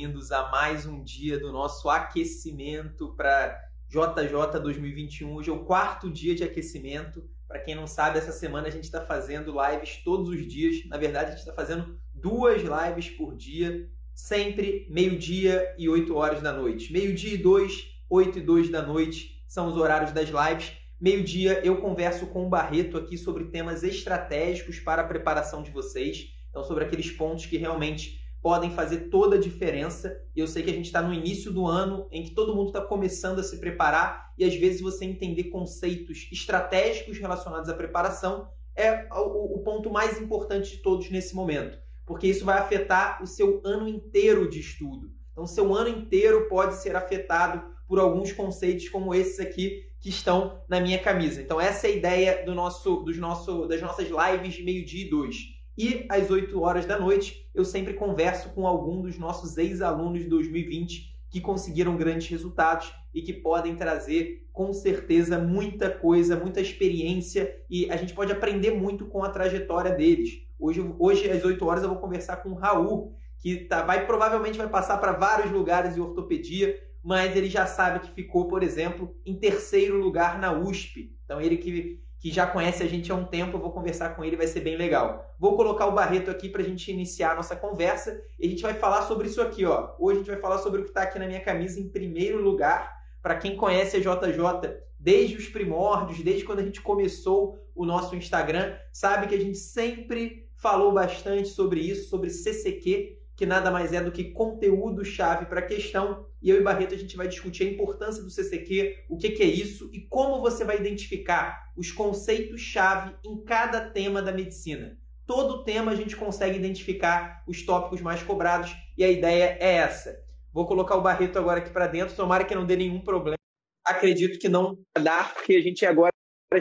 [0.00, 3.54] bem-vindos a mais um dia do nosso aquecimento para
[3.86, 5.30] JJ 2021.
[5.34, 7.28] Hoje é o quarto dia de aquecimento.
[7.46, 10.86] Para quem não sabe, essa semana a gente está fazendo lives todos os dias.
[10.86, 16.40] Na verdade, a gente está fazendo duas lives por dia, sempre meio-dia e 8 horas
[16.40, 16.90] da noite.
[16.90, 17.72] Meio-dia e 2,
[18.08, 20.72] 8 e 2 da noite são os horários das lives.
[20.98, 26.40] Meio-dia eu converso com o Barreto aqui sobre temas estratégicos para a preparação de vocês.
[26.48, 30.20] Então, sobre aqueles pontos que realmente podem fazer toda a diferença.
[30.34, 32.68] E eu sei que a gente está no início do ano em que todo mundo
[32.68, 38.48] está começando a se preparar e às vezes você entender conceitos estratégicos relacionados à preparação
[38.74, 43.26] é o, o ponto mais importante de todos nesse momento, porque isso vai afetar o
[43.26, 45.10] seu ano inteiro de estudo.
[45.32, 50.62] Então, seu ano inteiro pode ser afetado por alguns conceitos como esses aqui que estão
[50.68, 51.42] na minha camisa.
[51.42, 55.10] Então, essa é a ideia do nosso, dos nosso, das nossas lives de meio-dia e
[55.10, 55.36] dois.
[55.82, 60.28] E às 8 horas da noite, eu sempre converso com algum dos nossos ex-alunos de
[60.28, 67.64] 2020 que conseguiram grandes resultados e que podem trazer com certeza muita coisa, muita experiência
[67.70, 70.46] e a gente pode aprender muito com a trajetória deles.
[70.58, 74.58] Hoje, hoje às 8 horas eu vou conversar com o Raul, que tá, vai provavelmente
[74.58, 79.16] vai passar para vários lugares de ortopedia, mas ele já sabe que ficou, por exemplo,
[79.24, 81.16] em terceiro lugar na USP.
[81.24, 84.22] Então ele que que já conhece a gente há um tempo, eu vou conversar com
[84.22, 85.34] ele, vai ser bem legal.
[85.38, 88.62] Vou colocar o Barreto aqui para a gente iniciar a nossa conversa e a gente
[88.62, 89.94] vai falar sobre isso aqui, ó.
[89.98, 92.42] Hoje a gente vai falar sobre o que está aqui na minha camisa em primeiro
[92.42, 92.94] lugar.
[93.22, 98.14] Para quem conhece a JJ desde os primórdios, desde quando a gente começou o nosso
[98.14, 103.90] Instagram, sabe que a gente sempre falou bastante sobre isso, sobre CCQ, que nada mais
[103.94, 106.26] é do que conteúdo-chave para a questão.
[106.42, 109.42] E eu e Barreto a gente vai discutir a importância do CCQ, o que, que
[109.42, 115.00] é isso e como você vai identificar os conceitos-chave em cada tema da medicina.
[115.26, 120.14] Todo tema a gente consegue identificar os tópicos mais cobrados e a ideia é essa.
[120.52, 123.38] Vou colocar o Barreto agora aqui para dentro, tomara que não dê nenhum problema.
[123.82, 126.12] Acredito que não dá, porque a gente agora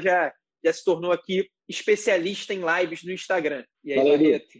[0.02, 3.66] já, já se tornou aqui especialista em lives no Instagram.
[3.84, 4.60] E aí, Barreto?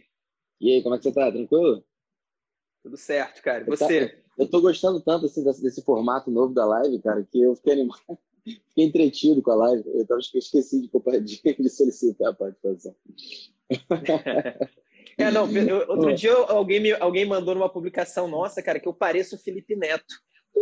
[0.60, 1.32] E aí, como é que você tá?
[1.32, 1.82] Tranquilo?
[2.82, 3.64] Tudo certo, cara.
[3.64, 4.18] Você?
[4.38, 7.74] Eu tô gostando tanto assim, desse, desse, formato novo da live, cara, que eu fiquei
[7.74, 8.00] animado.
[8.42, 9.84] Fiquei entretido com a live.
[9.86, 12.96] Eu tava esqueci de, de, de solicitar a participação.
[15.18, 18.94] É, não, eu, outro dia alguém, me, alguém mandou numa publicação nossa, cara, que eu
[18.94, 20.14] pareço o Felipe Neto.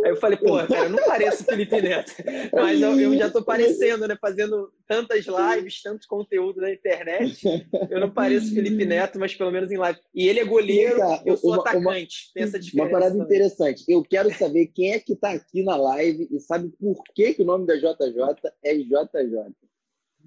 [0.03, 2.13] Aí eu falei, pô, cara, eu não pareço Felipe Neto,
[2.53, 4.17] mas eu, eu, já tô parecendo, né?
[4.19, 7.67] Fazendo tantas lives, tanto conteúdo na internet.
[7.89, 9.99] Eu não pareço Felipe Neto, mas pelo menos em live.
[10.13, 12.31] E ele é goleiro, eu sou uma, atacante.
[12.33, 12.87] Tem essa diferença.
[12.87, 13.25] Uma parada também.
[13.25, 13.83] interessante.
[13.87, 17.41] Eu quero saber quem é que tá aqui na live e sabe por que, que
[17.41, 19.53] o nome da JJ é JJ.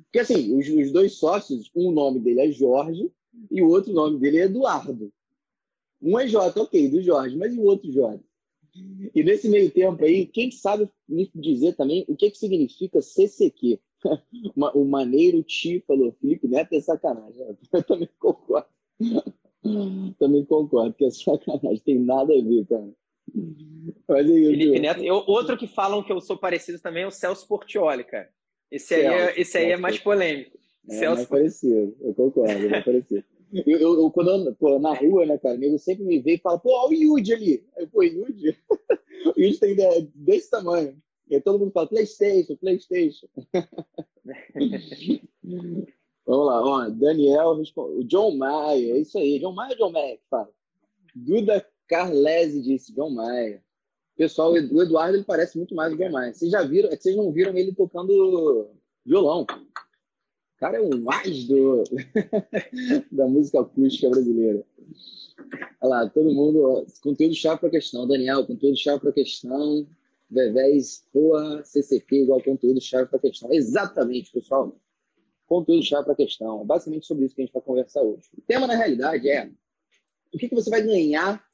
[0.05, 3.11] Porque assim, os, os dois sócios, um nome dele é Jorge
[3.51, 5.11] e o outro nome dele é Eduardo.
[6.01, 8.25] Um é J, ok, do Jorge, mas e o outro Jorge?
[9.15, 13.79] E nesse meio tempo aí, quem sabe me dizer também o que, que significa CCQ?
[14.75, 17.57] o maneiro Ti falou, Felipe Neto é sacanagem.
[17.73, 18.69] Eu também concordo.
[20.19, 22.91] também concordo que é sacanagem, tem nada a ver, cara.
[24.09, 27.11] Mas aí, Felipe Neto, eu, outro que falam que eu sou parecido também é o
[27.11, 28.29] Celso Portioli, cara.
[28.71, 30.59] Esse aí, é, esse aí é mais polêmico.
[30.89, 31.17] É, Celso...
[31.17, 33.25] mais parecido, eu concordo, é mais parecido.
[33.53, 36.39] Eu, eu, eu, quando ando pô, na rua, né, cara, nego sempre me vê e
[36.39, 37.67] fala, pô, olha o Yudi ali.
[37.77, 38.59] Aí, pô, Yudi?
[39.27, 39.77] o tem
[40.15, 40.97] desse tamanho.
[41.29, 43.27] E todo mundo fala, Playstation, Playstation.
[46.25, 49.39] Vamos lá, ó, Daniel, o John Maia, é isso aí.
[49.39, 50.49] John Maia ou John Maia que fala?
[51.15, 53.63] Duda Carlese disse, John Maia.
[54.17, 56.33] Pessoal, o Eduardo ele parece muito mais o John Maia.
[56.33, 58.71] Vocês já viram, é que vocês não viram ele tocando
[59.05, 59.47] violão
[60.63, 61.83] cara é um mais do...
[63.11, 64.65] da música acústica brasileira.
[65.81, 68.07] Olha lá, todo mundo, conteúdo chave para questão.
[68.07, 69.85] Daniel, conteúdo chave para questão.
[70.31, 73.53] Vevés, boa, CCP igual conteúdo chave para questão.
[73.53, 74.81] Exatamente, pessoal.
[75.47, 76.65] Conteúdo chave para questão.
[76.65, 78.29] Basicamente sobre isso que a gente vai conversar hoje.
[78.39, 79.51] O tema, na realidade, é
[80.33, 81.45] o que, que você vai ganhar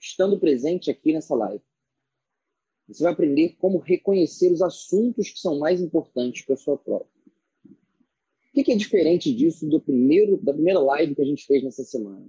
[0.00, 1.62] estando presente aqui nessa live.
[2.88, 7.06] Você vai aprender como reconhecer os assuntos que são mais importantes para a sua prova
[8.56, 11.84] que, que é diferente disso do primeiro, da primeira live que a gente fez nessa
[11.84, 12.26] semana?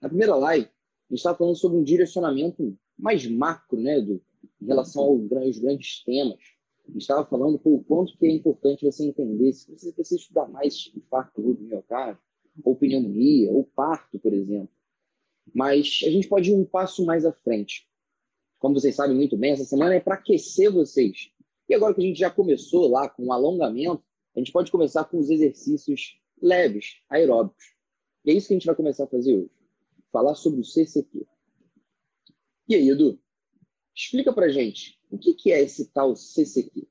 [0.00, 4.20] Na primeira live, a gente estava falando sobre um direcionamento mais macro, né, do,
[4.60, 5.28] em relação aos
[5.58, 6.40] grandes temas.
[6.84, 10.48] A gente estava falando o quanto que é importante você entender se você precisa estudar
[10.48, 12.20] mais infarto do miocárdio,
[12.64, 14.70] ou pneumonia, ou parto, por exemplo.
[15.54, 17.88] Mas a gente pode ir um passo mais à frente.
[18.58, 21.30] Como vocês sabem muito bem, essa semana é para aquecer vocês.
[21.68, 24.02] E agora que a gente já começou lá com o alongamento,
[24.34, 27.74] a gente pode começar com os exercícios leves, aeróbicos.
[28.24, 29.50] E é isso que a gente vai começar a fazer hoje.
[30.12, 31.26] Falar sobre o CCQ.
[32.68, 33.18] E aí, Edu,
[33.94, 36.86] explica pra gente o que, que é esse tal CCQ?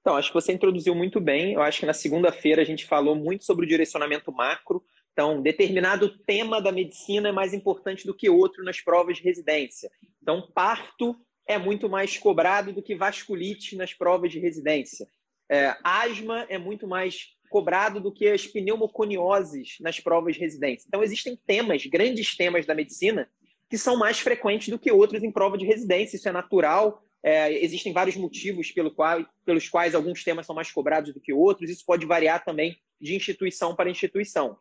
[0.00, 1.54] Então, acho que você introduziu muito bem.
[1.54, 4.82] Eu acho que na segunda-feira a gente falou muito sobre o direcionamento macro.
[5.12, 9.90] Então, determinado tema da medicina é mais importante do que outro nas provas de residência.
[10.22, 15.08] Então, parto é muito mais cobrado do que vasculite nas provas de residência.
[15.50, 20.86] É, asma é muito mais cobrado do que as pneumoconioses nas provas residência.
[20.86, 23.28] Então, existem temas, grandes temas da medicina,
[23.68, 26.16] que são mais frequentes do que outros em prova de residência.
[26.16, 27.02] Isso é natural.
[27.22, 31.32] É, existem vários motivos pelo qual, pelos quais alguns temas são mais cobrados do que
[31.32, 31.68] outros.
[31.68, 34.56] Isso pode variar também de instituição para instituição.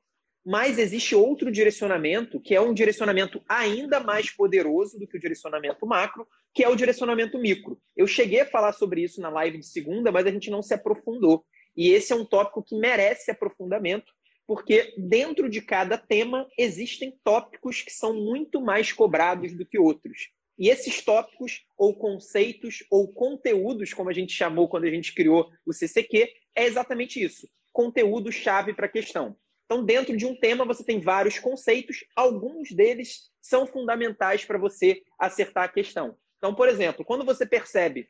[0.45, 5.85] Mas existe outro direcionamento, que é um direcionamento ainda mais poderoso do que o direcionamento
[5.85, 7.79] macro, que é o direcionamento micro.
[7.95, 10.73] Eu cheguei a falar sobre isso na live de segunda, mas a gente não se
[10.73, 11.45] aprofundou.
[11.75, 14.11] E esse é um tópico que merece aprofundamento,
[14.47, 20.29] porque dentro de cada tema existem tópicos que são muito mais cobrados do que outros.
[20.57, 25.49] E esses tópicos, ou conceitos, ou conteúdos, como a gente chamou quando a gente criou
[25.65, 29.37] o CCQ, é exatamente isso: conteúdo-chave para a questão.
[29.69, 35.03] Então, dentro de um tema, você tem vários conceitos, alguns deles são fundamentais para você
[35.19, 36.17] acertar a questão.
[36.39, 38.09] Então, por exemplo, quando você percebe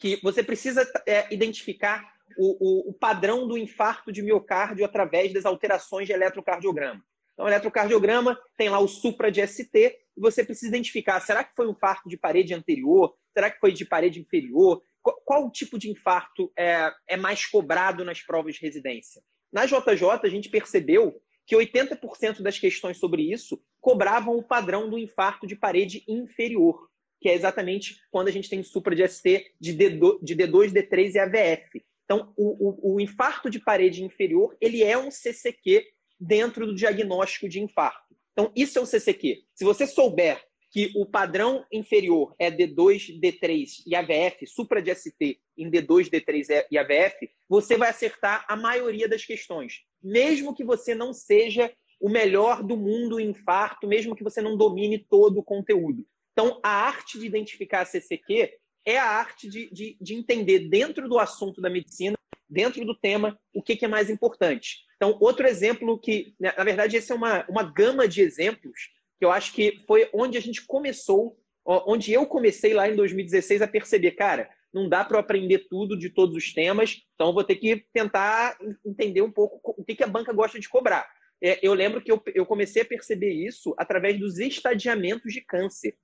[0.00, 5.44] que você precisa é, identificar o, o, o, padrão do infarto de miocárdio através das
[5.44, 7.04] alterações de eletrocardiograma.
[7.34, 11.54] Então, o eletrocardiograma tem lá o supra de ST, e você precisa identificar, será que
[11.54, 13.14] foi um infarto de parede anterior?
[13.32, 14.82] Será que foi de parede inferior?
[15.00, 19.22] Qual, qual tipo de infarto é, é mais cobrado nas provas de residência?
[19.52, 24.98] Na JJ, a gente percebeu que 80% das questões sobre isso cobravam o padrão do
[24.98, 26.88] infarto de parede inferior,
[27.20, 31.84] que é exatamente quando a gente tem supra de ST de D2, D3 e AVF.
[32.04, 35.84] Então, o, o, o infarto de parede inferior, ele é um CCQ
[36.18, 38.16] dentro do diagnóstico de infarto.
[38.32, 39.42] Então, isso é um CCQ.
[39.54, 45.40] Se você souber que o padrão inferior é D2, D3 e AVF, supra de ST
[45.58, 49.82] em D2, D3 e AVF, você vai acertar a maioria das questões.
[50.02, 54.56] Mesmo que você não seja o melhor do mundo em infarto, mesmo que você não
[54.56, 56.06] domine todo o conteúdo.
[56.32, 58.54] Então, a arte de identificar a CCQ
[58.86, 62.16] é a arte de, de, de entender dentro do assunto da medicina,
[62.48, 64.78] dentro do tema, o que, que é mais importante.
[64.96, 68.90] Então, outro exemplo que, na verdade, esse é uma, uma gama de exemplos
[69.20, 73.60] que eu acho que foi onde a gente começou, onde eu comecei lá em 2016
[73.60, 77.56] a perceber, cara, não dá para aprender tudo de todos os temas, então vou ter
[77.56, 81.06] que tentar entender um pouco o que, a banca gosta de cobrar.
[81.42, 85.98] É, eu lembro que eu, comecei a perceber isso através dos estadiamentos de câncer.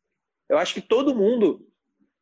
[0.47, 1.67] Eu acho que todo mundo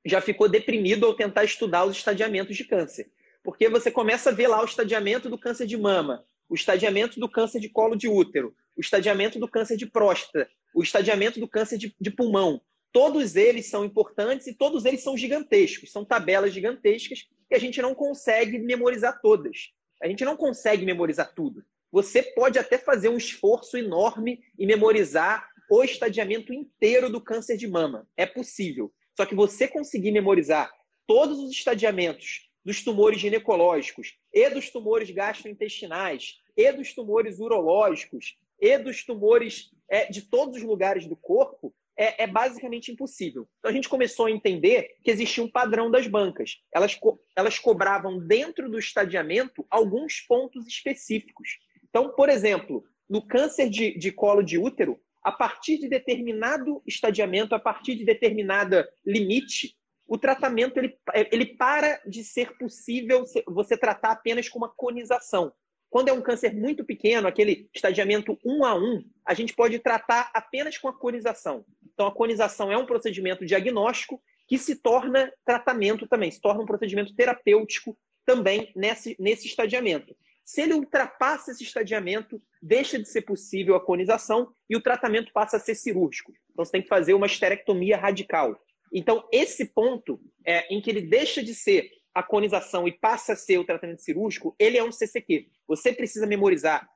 [0.06, 3.11] já ficou deprimido ao tentar estudar os estadiamentos de câncer.
[3.43, 7.29] Porque você começa a ver lá o estadiamento do câncer de mama, o estadiamento do
[7.29, 11.79] câncer de colo de útero, o estadiamento do câncer de próstata, o estadiamento do câncer
[11.79, 12.61] de, de pulmão.
[12.93, 17.81] Todos eles são importantes e todos eles são gigantescos, são tabelas gigantescas que a gente
[17.82, 19.73] não consegue memorizar todas.
[20.03, 21.65] A gente não consegue memorizar tudo.
[21.91, 27.69] Você pode até fazer um esforço enorme e memorizar o estadiamento inteiro do câncer de
[27.69, 28.06] mama.
[28.17, 28.93] É possível.
[29.17, 30.70] Só que você conseguir memorizar
[31.06, 38.79] todos os estadiamentos dos tumores ginecológicos e dos tumores gastrointestinais e dos tumores urológicos e
[38.79, 43.49] dos tumores é, de todos os lugares do corpo é, é, basicamente impossível.
[43.58, 46.58] Então a gente começou a entender que existia um padrão das bancas.
[46.73, 51.49] Elas, co elas cobravam dentro do estadiamento alguns pontos específicos.
[51.89, 57.55] Então, por exemplo, no câncer de, de colo de útero, a partir de determinado estadiamento,
[57.55, 60.99] a partir de determinada limite, o tratamento ele,
[61.32, 65.53] ele para de ser possível você tratar apenas com uma conização.
[65.94, 70.29] Quando é um câncer muito pequeno, aquele estadiamento 1 a 1, a gente pode tratar
[70.34, 71.65] apenas com a conização.
[71.93, 76.67] Então, a conização é um procedimento diagnóstico que se torna tratamento também, se torna um
[76.67, 77.96] procedimento terapêutico
[78.27, 80.17] também nesse, nesse estadiamento.
[80.44, 85.58] Se ele ultrapassa esse estadiamento, deixa de ser possível a conização e o tratamento passa
[85.58, 86.32] a ser cirúrgico.
[86.51, 88.60] Então, você tem que fazer uma esterectomia radical.
[88.93, 93.37] Então, esse ponto é, em que ele deixa de ser a conização e passa a
[93.37, 95.49] ser o tratamento cirúrgico, ele é um CCQ.
[95.67, 96.89] Você precisa memorizar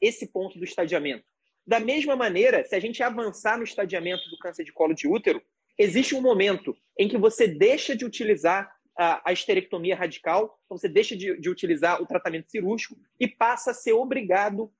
[0.00, 1.24] esse ponto do estadiamento.
[1.66, 5.42] Da mesma maneira, se a gente avançar no estadiamento do câncer de colo de útero,
[5.78, 11.16] existe um momento em que você deixa de utilizar a, esterectomia radical, então você deixa
[11.16, 14.70] de, de utilizar o tratamento cirúrgico e passa a ser obrigado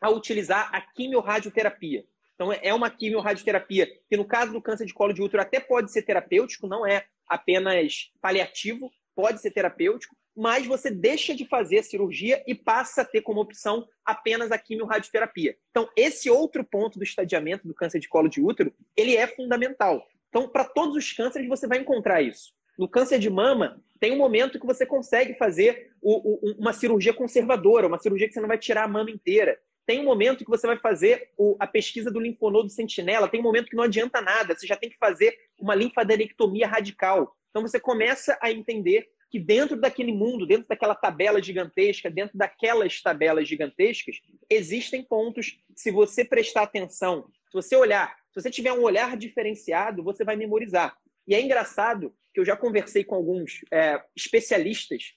[0.00, 2.04] a utilizar a quimiorradioterapia.
[2.34, 5.92] Então, é uma quimiorradioterapia que, no caso do câncer de colo de útero, até pode
[5.92, 11.82] ser terapêutico, não é apenas paliativo, pode ser terapêutico, mas você deixa de fazer a
[11.82, 15.56] cirurgia e passa a ter como opção apenas a quimio-radioterapia.
[15.70, 20.04] Então, esse outro ponto do estadiamento do câncer de colo de útero, ele é fundamental.
[20.28, 22.52] Então, para todos os cânceres, você vai encontrar isso.
[22.76, 27.14] No câncer de mama, tem um momento que você consegue fazer o, o, uma cirurgia
[27.14, 29.56] conservadora, uma cirurgia que você não vai tirar a mama inteira.
[29.86, 33.42] Tem um momento que você vai fazer o, a pesquisa do linfonodo sentinela, tem um
[33.42, 37.36] momento que não adianta nada, você já tem que fazer uma linfadenectomia radical.
[37.50, 43.02] Então você começa a entender que dentro daquele mundo, dentro daquela tabela gigantesca, dentro daquelas
[43.02, 45.58] tabelas gigantescas, existem pontos.
[45.74, 50.36] Se você prestar atenção, se você olhar, se você tiver um olhar diferenciado, você vai
[50.36, 50.96] memorizar.
[51.26, 55.14] E é engraçado que eu já conversei com alguns é, especialistas.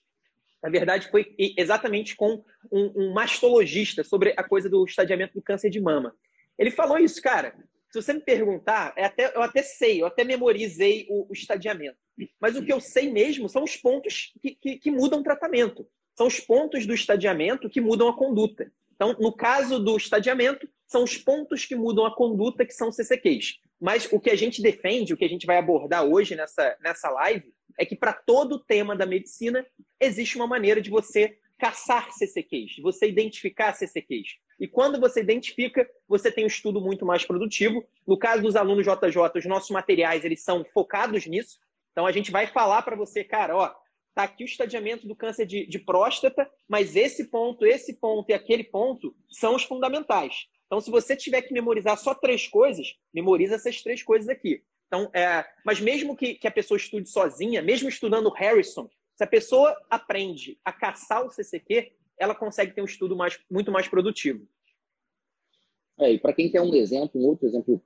[0.61, 5.69] Na verdade, foi exatamente com um, um mastologista sobre a coisa do estadiamento do câncer
[5.69, 6.15] de mama.
[6.57, 7.53] Ele falou isso, cara.
[7.91, 11.97] Se você me perguntar, é até, eu até sei, eu até memorizei o, o estadiamento.
[12.39, 15.87] Mas o que eu sei mesmo são os pontos que, que, que mudam o tratamento.
[16.15, 18.71] São os pontos do estadiamento que mudam a conduta.
[18.95, 23.59] Então, no caso do estadiamento, são os pontos que mudam a conduta, que são CCQs.
[23.79, 27.09] Mas o que a gente defende, o que a gente vai abordar hoje nessa, nessa
[27.11, 29.65] live, é que para todo o tema da medicina,
[29.99, 34.37] existe uma maneira de você caçar CCQs, de você identificar CCQs.
[34.59, 37.83] E quando você identifica, você tem um estudo muito mais produtivo.
[38.05, 41.59] No caso dos alunos JJ, os nossos materiais eles são focados nisso.
[41.91, 43.73] Então a gente vai falar para você, cara, ó,
[44.13, 48.33] tá aqui o estadiamento do câncer de, de próstata, mas esse ponto, esse ponto e
[48.33, 50.47] aquele ponto são os fundamentais.
[50.65, 54.61] Então, se você tiver que memorizar só três coisas, memoriza essas três coisas aqui.
[54.87, 59.27] Então, é, mas mesmo que, que a pessoa estude sozinha, mesmo estudando Harrison, se a
[59.27, 64.47] pessoa aprende a caçar o CCQ, ela consegue ter um estudo mais, muito mais produtivo.
[65.99, 67.81] É, e para quem quer um exemplo, um outro exemplo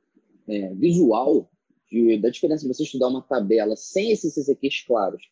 [0.47, 1.49] é, visual
[1.89, 5.29] de, da diferença de você estudar uma tabela sem esses CCQs claros,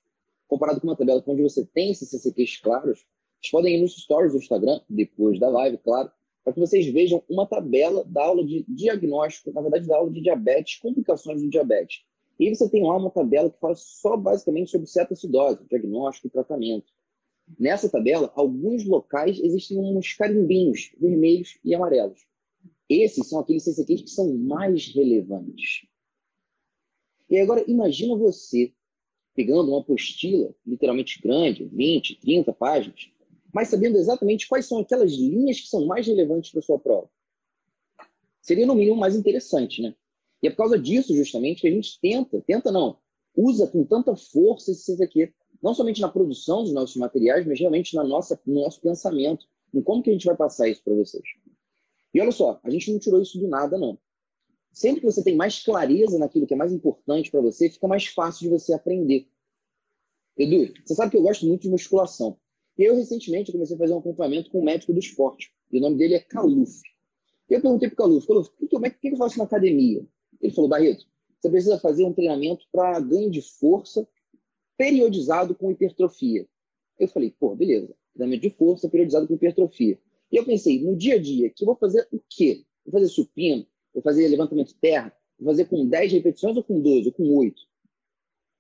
[0.48, 3.06] comparado com uma tabela onde você tem esses CCQs claros,
[3.40, 6.12] vocês podem ir nos stories do Instagram, depois da live, claro,
[6.44, 10.22] para que vocês vejam uma tabela da aula de diagnóstico, na verdade, da aula de
[10.22, 12.04] diabetes, complicações do diabetes.
[12.40, 16.92] E você tem lá uma tabela que fala só basicamente sobre cetoacidose, diagnóstico e tratamento.
[17.60, 22.26] Nessa tabela, alguns locais existem uns carimbinhos vermelhos e amarelos.
[22.88, 25.86] Esses são aqueles CCQs que são mais relevantes.
[27.30, 28.74] E agora, imagina você
[29.36, 33.12] pegando uma apostila literalmente grande, 20, 30 páginas,
[33.54, 37.10] mas sabendo exatamente quais são aquelas linhas que são mais relevantes para sua prova.
[38.42, 39.96] Seria, no mínimo, mais interessante, né?
[40.42, 42.98] E é por causa disso, justamente, que a gente tenta, tenta não,
[43.36, 47.96] usa com tanta força esse CCQ, não somente na produção dos nossos materiais, mas realmente
[47.96, 51.24] na nossa, no nosso pensamento, em como que a gente vai passar isso para vocês.
[52.14, 54.00] E olha só, a gente não tirou isso do nada, não
[54.72, 58.06] sempre que você tem mais clareza naquilo que é mais importante para você, fica mais
[58.06, 59.28] fácil de você aprender.
[60.38, 62.40] Edu, você sabe que eu gosto muito de musculação.
[62.80, 65.52] Eu, recentemente, comecei a fazer um acompanhamento com um médico do esporte.
[65.70, 66.82] E o nome dele é Caluf.
[67.50, 70.08] E eu perguntei para o Caluf, Caluf, o que, que, que eu faço na academia?
[70.40, 71.06] Ele falou, Barreto,
[71.38, 74.08] você precisa fazer um treinamento para ganho de força
[74.78, 76.48] periodizado com hipertrofia.
[76.98, 77.94] Eu falei, pô, beleza.
[78.14, 80.00] Treinamento de força periodizado com hipertrofia.
[80.32, 82.64] E eu pensei, no dia a dia, que eu vou fazer o quê?
[82.86, 86.80] Vou fazer supino, vou fazer levantamento de terra, vou fazer com 10 repetições ou com
[86.80, 87.62] 12 ou com 8.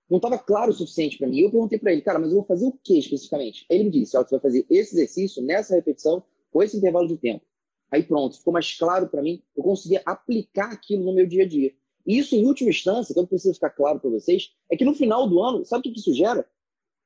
[0.09, 1.39] Não estava claro o suficiente para mim.
[1.39, 3.65] Eu perguntei para ele, cara, mas eu vou fazer o que especificamente?
[3.69, 7.07] Aí ele me disse, ó, você vai fazer esse exercício nessa repetição com esse intervalo
[7.07, 7.45] de tempo.
[7.91, 11.47] Aí pronto, ficou mais claro para mim, eu consegui aplicar aquilo no meu dia a
[11.47, 11.73] dia.
[12.05, 14.95] E isso, em última instância, que eu preciso ficar claro para vocês, é que no
[14.95, 16.47] final do ano, sabe o que isso gera?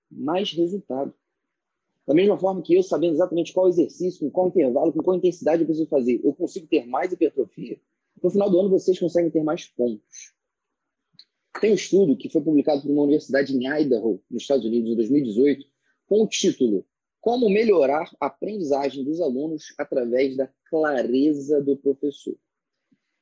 [0.10, 1.13] Mais resultado.
[2.05, 5.62] Da mesma forma que eu, sabendo exatamente qual exercício, com qual intervalo, com qual intensidade
[5.62, 7.79] eu preciso fazer, eu consigo ter mais hipertrofia,
[8.22, 10.33] no final do ano, vocês conseguem ter mais pontos.
[11.60, 14.95] Tem um estudo que foi publicado por uma universidade em Idaho, nos Estados Unidos, em
[14.95, 15.65] 2018,
[16.07, 16.86] com o título
[17.22, 22.36] Como melhorar a aprendizagem dos alunos através da clareza do professor.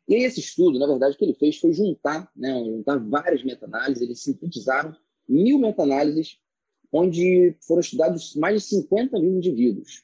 [0.07, 4.01] E esse estudo, na verdade, o que ele fez foi juntar, né, juntar várias meta-análises,
[4.01, 4.95] eles sintetizaram
[5.27, 6.37] mil meta-análises,
[6.91, 10.03] onde foram estudados mais de 50 mil indivíduos.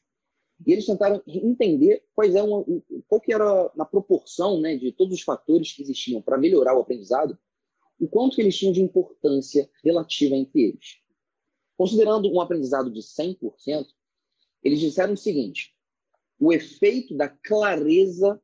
[0.65, 2.65] E eles tentaram entender quais eram,
[3.07, 6.81] qual que era na proporção né, de todos os fatores que existiam para melhorar o
[6.81, 7.37] aprendizado,
[7.99, 10.99] o quanto que eles tinham de importância relativa entre eles.
[11.77, 13.87] Considerando um aprendizado de 100%,
[14.63, 15.75] eles disseram o seguinte:
[16.39, 18.41] o efeito da clareza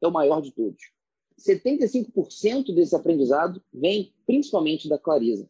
[0.00, 0.80] é o maior de todos.
[1.38, 5.48] 75% desse aprendizado vem principalmente da clareza.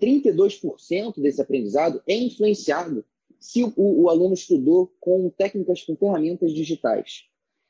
[0.00, 3.04] 32% desse aprendizado é influenciado
[3.38, 7.26] se o, o, aluno estudou com técnicas, com ferramentas digitais.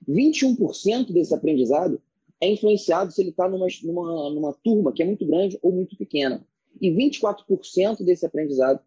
[0.08, 2.02] 21% desse aprendizado
[2.40, 5.96] é influenciado se ele está numa, numa, numa turma que é muito grande ou muito
[5.96, 6.44] pequena.
[6.80, 8.80] E 24% desse aprendizado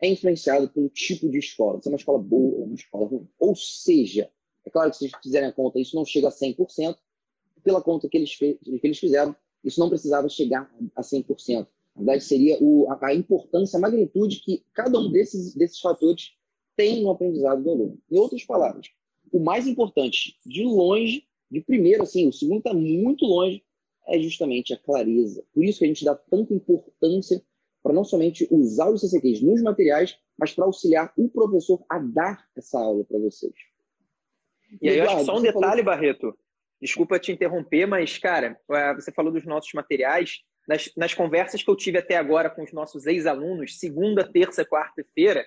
[0.00, 1.80] é influenciado pelo tipo de escola.
[1.80, 3.28] Se é uma escola boa ou uma escola ruim.
[3.38, 4.28] Ou seja,
[4.64, 6.96] é claro que se vocês fizerem a conta, isso não chega a 100%.
[7.62, 9.34] Pela conta que eles, que eles fizeram,
[9.64, 11.66] isso não precisava chegar a 100%.
[11.96, 16.32] Na verdade, seria o, a, a, importância, a magnitude que cada um desses, desses fatores
[16.76, 17.98] tem no aprendizado do aluno.
[18.10, 18.88] Em outras palavras,
[19.32, 23.62] o mais importante, de longe, de primeiro, assim, o segundo está muito longe,
[24.06, 25.44] é justamente a clareza.
[25.52, 27.42] Por isso que a gente dá tanta importância
[27.82, 32.44] para não somente usar os CCQs nos materiais, mas para auxiliar o professor a dar
[32.56, 33.54] essa aula para vocês.
[34.82, 35.84] E aí, eu acho que só um detalhe, falou...
[35.84, 36.38] Barreto.
[36.80, 40.42] Desculpa te interromper, mas, cara, é, você falou dos nossos materiais.
[40.68, 45.46] Nas, nas conversas que eu tive até agora com os nossos ex-alunos, segunda, terça, quarta-feira,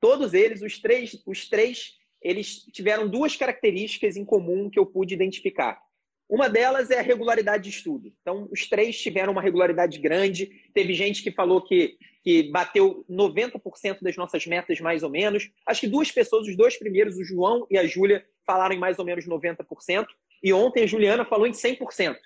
[0.00, 5.14] todos eles, os três, os três, eles tiveram duas características em comum que eu pude
[5.14, 5.80] identificar.
[6.28, 8.12] Uma delas é a regularidade de estudo.
[8.20, 10.50] Então, os três tiveram uma regularidade grande.
[10.74, 15.50] Teve gente que falou que, que bateu 90% das nossas metas, mais ou menos.
[15.66, 18.98] Acho que duas pessoas, os dois primeiros, o João e a Júlia, falaram em mais
[18.98, 20.06] ou menos 90%.
[20.42, 22.16] E ontem a Juliana falou em 100%.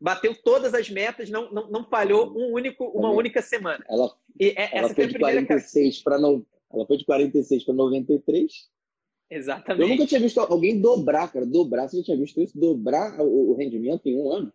[0.00, 3.84] Bateu todas as metas, não, não, não falhou um único, uma única semana.
[3.88, 8.52] Ela, e, é, ela foi de 46 para no, ela foi de 46 para 93.
[9.32, 9.82] Exatamente.
[9.82, 11.46] Eu nunca tinha visto alguém dobrar, cara.
[11.46, 12.58] Dobrar, você já tinha visto isso?
[12.58, 14.52] Dobrar o, rendimento em um ano?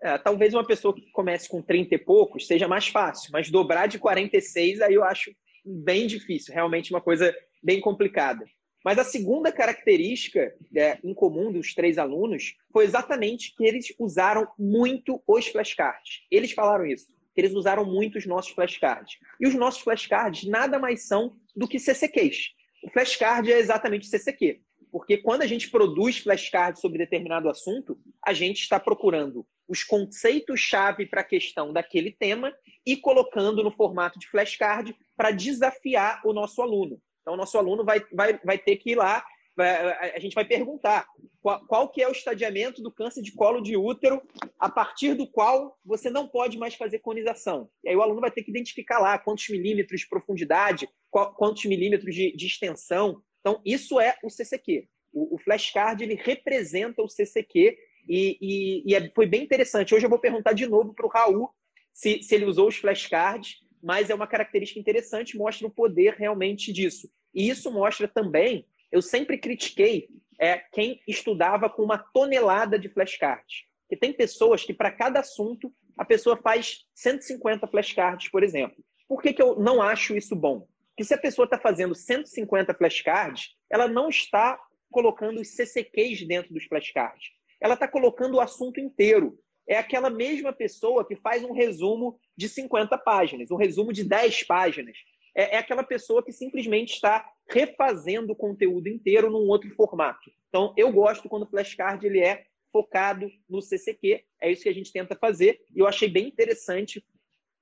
[0.00, 3.88] É, talvez uma pessoa que comece com 30 e poucos seja mais fácil, mas dobrar
[3.88, 8.44] de 46 aí eu acho bem difícil, realmente uma coisa bem complicada.
[8.84, 14.46] Mas a segunda característica é, em comum dos três alunos foi exatamente que eles usaram
[14.58, 16.20] muito os flashcards.
[16.30, 19.16] Eles falaram isso, que eles usaram muito os nossos flashcards.
[19.40, 22.52] E os nossos flashcards nada mais são do que CCQs.
[22.84, 24.60] O flashcard é exatamente CCQ,
[24.92, 31.06] porque quando a gente produz flashcards sobre determinado assunto, a gente está procurando os conceitos-chave
[31.06, 32.54] para a questão daquele tema
[32.86, 37.00] e colocando no formato de flashcard para desafiar o nosso aluno.
[37.22, 39.24] Então, o nosso aluno vai, vai, vai ter que ir lá,
[39.56, 41.06] vai, a gente vai perguntar
[41.44, 44.22] qual, qual que é o estadiamento do câncer de colo de útero
[44.58, 47.68] a partir do qual você não pode mais fazer conização.
[47.84, 51.66] E aí o aluno vai ter que identificar lá quantos milímetros de profundidade, qual, quantos
[51.66, 53.22] milímetros de, de, extensão.
[53.40, 54.88] Então, isso é o CCQ.
[55.12, 57.76] O, o flashcard, ele representa o CCQ
[58.08, 59.94] e, e, e é, foi bem interessante.
[59.94, 61.50] Hoje eu vou perguntar de novo para o Raul
[61.92, 66.72] se, se ele usou os flashcards mas é uma característica interessante, mostra o poder realmente
[66.72, 67.06] disso.
[67.34, 73.64] E isso mostra também, eu sempre critiquei é, quem estudava com uma tonelada de flashcards.
[73.82, 78.82] Porque tem pessoas que, para cada assunto, a pessoa faz 150 flashcards, por exemplo.
[79.08, 80.66] Por que, que eu não acho isso bom?
[80.90, 84.58] Porque se a pessoa está fazendo 150 flashcards, ela não está
[84.90, 87.30] colocando os CCQs dentro dos flashcards.
[87.60, 92.48] Ela está colocando o assunto inteiro é aquela mesma pessoa que faz um resumo de
[92.48, 94.96] 50 páginas, um resumo de 10 páginas.
[95.34, 100.30] É, é aquela pessoa que simplesmente está refazendo o conteúdo inteiro num outro formato.
[100.48, 104.74] Então, eu gosto quando o flashcard ele é focado no CCQ, é isso que a
[104.74, 107.04] gente tenta fazer, e eu achei bem interessante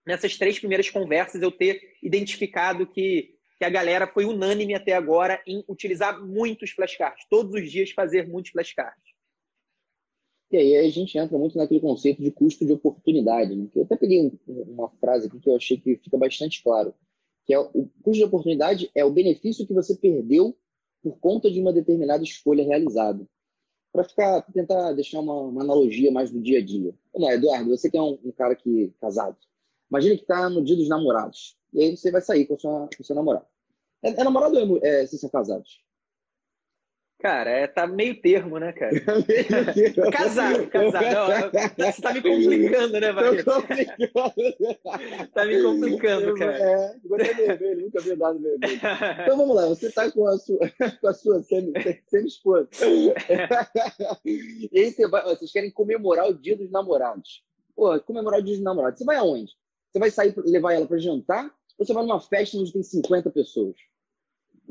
[0.06, 5.42] nessas três primeiras conversas eu ter identificado que, que a galera foi unânime até agora
[5.46, 9.12] em utilizar muitos flashcards, todos os dias fazer muitos flashcards.
[10.50, 13.56] E aí a gente entra muito naquele conceito de custo de oportunidade.
[13.56, 13.68] Né?
[13.74, 16.94] Eu até peguei uma frase aqui que eu achei que fica bastante claro,
[17.44, 20.56] que é o custo de oportunidade é o benefício que você perdeu
[21.02, 23.26] por conta de uma determinada escolha realizada.
[23.92, 26.94] Para ficar, tentar deixar uma, uma, analogia mais do dia a dia.
[27.14, 29.36] Eduardo, você que é um, um cara que casado.
[29.90, 31.56] Imagina que está no dia dos namorados.
[31.72, 33.44] E aí você vai sair com, sua, com seu namorado.
[34.02, 35.82] É, é namorado ou é, é, vocês são casados?
[37.22, 38.92] Cara, é, tá meio termo, né, cara?
[40.10, 41.52] casado, casado.
[41.78, 43.44] Não, você tá me complicando, né, Vai?
[45.32, 46.58] tá me complicando, cara.
[46.58, 48.80] É, gostei vermelho, nunca vi nada vermelho.
[49.22, 50.58] Então vamos lá, você tá com a sua,
[51.00, 52.68] com a sua semi-esposa.
[54.24, 57.44] e aí você vai, vocês querem comemorar o dia dos namorados.
[57.76, 58.98] Pô, comemorar o dia dos namorados.
[58.98, 59.52] Você vai aonde?
[59.92, 61.54] Você vai sair, levar ela para jantar?
[61.78, 63.76] Ou você vai numa festa onde tem 50 pessoas?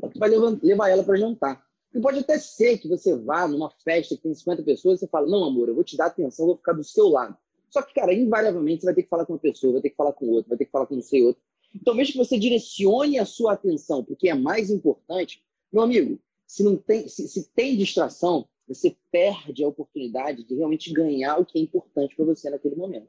[0.02, 1.71] Você vai levar, levar ela para jantar.
[1.94, 5.06] E pode até ser que você vá numa festa que tem 50 pessoas e você
[5.08, 7.36] fala, não, amor, eu vou te dar atenção, vou ficar do seu lado.
[7.68, 9.96] Só que, cara, invariavelmente você vai ter que falar com uma pessoa, vai ter que
[9.96, 11.42] falar com outra, vai ter que falar com não sei outro.
[11.74, 16.62] Então, mesmo que você direcione a sua atenção porque é mais importante, meu amigo, se
[16.62, 21.58] não tem, se, se tem distração, você perde a oportunidade de realmente ganhar o que
[21.58, 23.08] é importante para você naquele momento.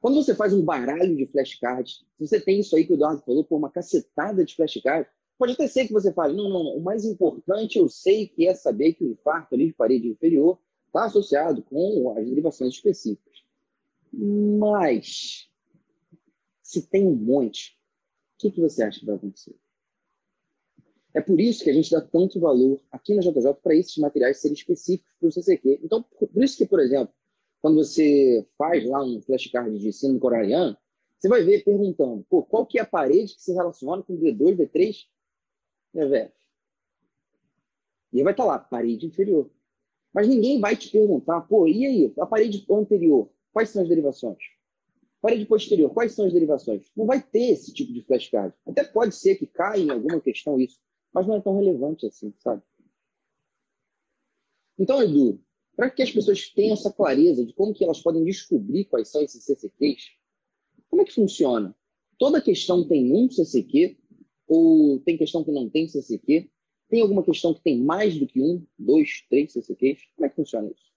[0.00, 3.42] Quando você faz um baralho de flashcards, você tem isso aí que o Eduardo falou,
[3.42, 7.04] por uma cacetada de flashcards, Pode até ser que você fale, não, não, o mais
[7.04, 11.62] importante eu sei que é saber que o infarto ali de parede inferior está associado
[11.62, 13.42] com as derivações específicas.
[14.12, 15.48] Mas,
[16.62, 17.76] se tem um monte,
[18.34, 19.56] o que, que você acha que vai acontecer?
[21.12, 24.40] É por isso que a gente dá tanto valor aqui na JJ para esses materiais
[24.40, 25.80] serem específicos para o CCQ.
[25.82, 27.14] Então, por isso que, por exemplo,
[27.60, 30.76] quando você faz lá um flashcard de ensino coreano,
[31.18, 34.56] você vai ver perguntando, pô, qual que é a parede que se relaciona com D2,
[34.56, 35.06] D3,
[35.94, 36.32] né,
[38.12, 39.50] E aí vai estar tá lá, parede inferior.
[40.12, 44.38] Mas ninguém vai te perguntar, pô, e aí, a parede anterior, quais são as derivações?
[45.20, 46.90] Parede posterior, quais são as derivações?
[46.96, 48.54] Não vai ter esse tipo de flashcard.
[48.66, 50.78] Até pode ser que caia em alguma questão isso
[51.14, 52.60] mas não é tão relevante assim, sabe?
[54.76, 55.40] Então, Edu,
[55.76, 59.22] para que as pessoas tenham essa clareza de como que elas podem descobrir quais são
[59.22, 60.10] esses CCQs,
[60.90, 61.74] como é que funciona?
[62.18, 63.96] Toda questão tem um CCQ
[64.46, 66.48] ou tem questão que não tem CCQ?
[66.88, 70.02] Tem alguma questão que tem mais do que um, dois, três CCQs?
[70.14, 70.92] Como é que funciona isso?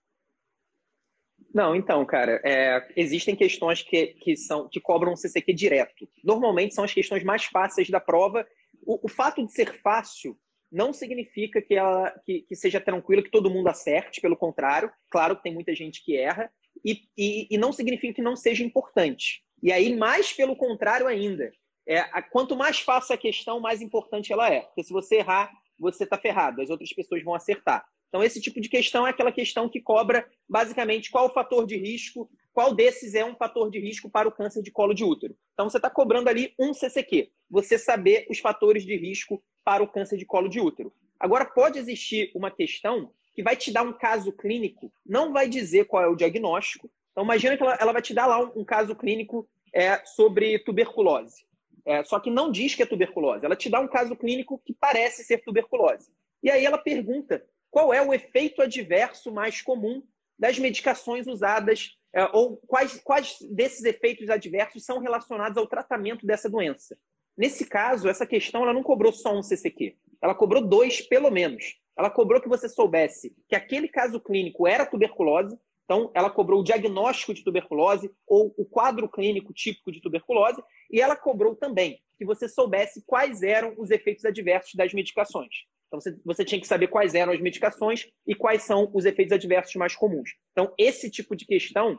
[1.54, 6.08] Não, então, cara, é, existem questões que, que, são, que cobram um CCQ direto.
[6.24, 8.46] Normalmente são as questões mais fáceis da prova
[8.88, 10.38] o, o fato de ser fácil
[10.72, 15.36] não significa que, ela, que, que, seja tranquilo, que todo mundo acerte, pelo contrário, claro
[15.36, 16.52] que tem muita gente que erra,
[16.84, 19.44] e, e, e não significa que não seja importante.
[19.62, 21.52] E aí, mais pelo contrário ainda,
[21.88, 24.62] é, a, quanto mais fácil a questão, mais importante ela é.
[24.62, 27.86] Porque se você errar, você está ferrado, as outras pessoas vão acertar.
[28.10, 31.78] Então, esse tipo de questão é aquela questão que cobra, basicamente, qual o fator de
[31.78, 35.38] risco qual desses é um fator de risco para o câncer de colo de útero.
[35.54, 39.88] Então, você está cobrando ali um CCQ, você saber os fatores de risco para o
[39.88, 40.92] câncer de colo de útero.
[41.20, 45.86] Agora, pode existir uma questão que vai te dar um caso clínico, não vai dizer
[45.86, 46.90] qual é o diagnóstico.
[47.12, 50.58] Então, imagina que ela, ela vai te dar lá um, um caso clínico é, sobre
[50.58, 51.46] tuberculose.
[51.88, 53.46] É, só que não diz que é tuberculose.
[53.46, 56.12] Ela te dá um caso clínico que parece ser tuberculose.
[56.44, 60.04] E aí ela pergunta qual é o efeito adverso mais comum
[60.38, 66.50] das medicações usadas é, ou quais, quais desses efeitos adversos são relacionados ao tratamento dessa
[66.50, 66.98] doença.
[67.38, 71.80] Nesse caso, essa questão ela não cobrou só um CCQ, ela cobrou dois, pelo menos.
[71.98, 76.64] Ela cobrou que você soubesse que aquele caso clínico era tuberculose, então ela cobrou o
[76.64, 82.26] diagnóstico de tuberculose ou o quadro clínico típico de tuberculose, e ela cobrou também que
[82.26, 85.64] você soubesse quais eram os efeitos adversos das medicações.
[85.88, 89.32] Então, você, você tinha que saber quais eram as medicações e quais são os efeitos
[89.32, 90.32] adversos mais comuns.
[90.52, 91.98] Então, esse tipo de questão,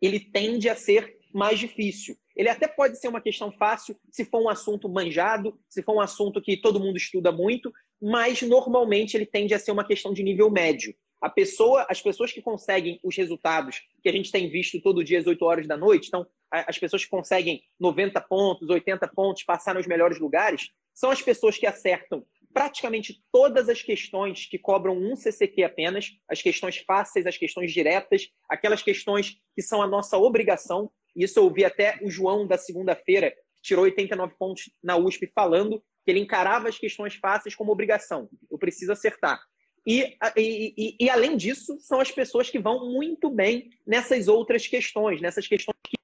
[0.00, 2.16] ele tende a ser mais difícil.
[2.34, 6.00] Ele até pode ser uma questão fácil se for um assunto manjado, se for um
[6.00, 10.22] assunto que todo mundo estuda muito, mas normalmente ele tende a ser uma questão de
[10.22, 10.94] nível médio.
[11.20, 15.18] A pessoa, as pessoas que conseguem os resultados que a gente tem visto todo dia
[15.18, 19.74] às 8 horas da noite, então as pessoas que conseguem 90 pontos, 80 pontos, passar
[19.74, 25.14] nos melhores lugares, são as pessoas que acertam praticamente todas as questões que cobram um
[25.14, 30.90] CCQ apenas, as questões fáceis, as questões diretas, aquelas questões que são a nossa obrigação.
[31.14, 35.82] Isso eu ouvi até o João da segunda-feira, que tirou 89 pontos na USP, falando
[36.04, 38.28] que ele encarava as questões fáceis como obrigação.
[38.50, 39.40] Eu preciso acertar.
[39.86, 45.20] E, e, e, além disso, são as pessoas que vão muito bem nessas outras questões,
[45.20, 45.96] nessas questões que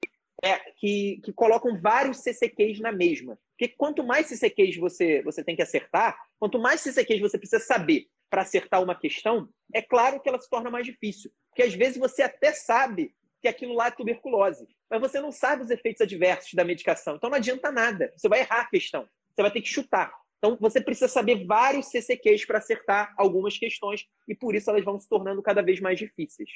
[0.42, 3.38] é, que, que, colocam vários CCQs na mesma.
[3.50, 8.06] Porque quanto mais CCQs você, você tem que acertar, quanto mais CCQs você precisa saber
[8.28, 11.30] para acertar uma questão, é claro que ela se torna mais difícil.
[11.48, 15.62] Porque às vezes você até sabe que aquilo lá é tuberculose, mas você não sabe
[15.62, 17.16] os efeitos adversos da medicação.
[17.16, 18.12] Então não adianta nada.
[18.16, 19.08] Você vai errar a questão.
[19.34, 20.12] Você vai ter que chutar.
[20.46, 25.00] Então você precisa saber vários CCQs para acertar algumas questões e por isso elas vão
[25.00, 26.48] se tornando cada vez mais difíceis.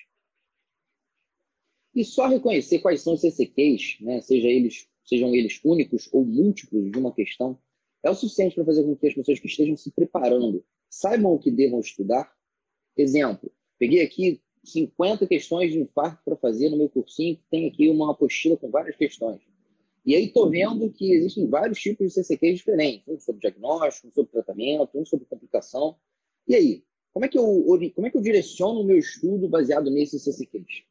[1.92, 6.88] E só reconhecer quais são os CCQs, né, seja eles, sejam eles únicos ou múltiplos
[6.88, 7.58] de uma questão,
[8.04, 11.38] é o suficiente para fazer com que as pessoas que estejam se preparando saibam o
[11.40, 12.32] que devam estudar.
[12.96, 18.12] Exemplo, peguei aqui 50 questões de infarto para fazer no meu cursinho, tem aqui uma
[18.12, 19.40] apostila com várias questões.
[20.04, 24.12] E aí estou vendo que existem vários tipos de CCQs diferentes, um sobre diagnóstico, um
[24.12, 25.96] sobre tratamento, um sobre complicação.
[26.48, 29.90] E aí, como é que eu, como é que eu direciono o meu estudo baseado
[29.90, 30.84] nesses CCQs?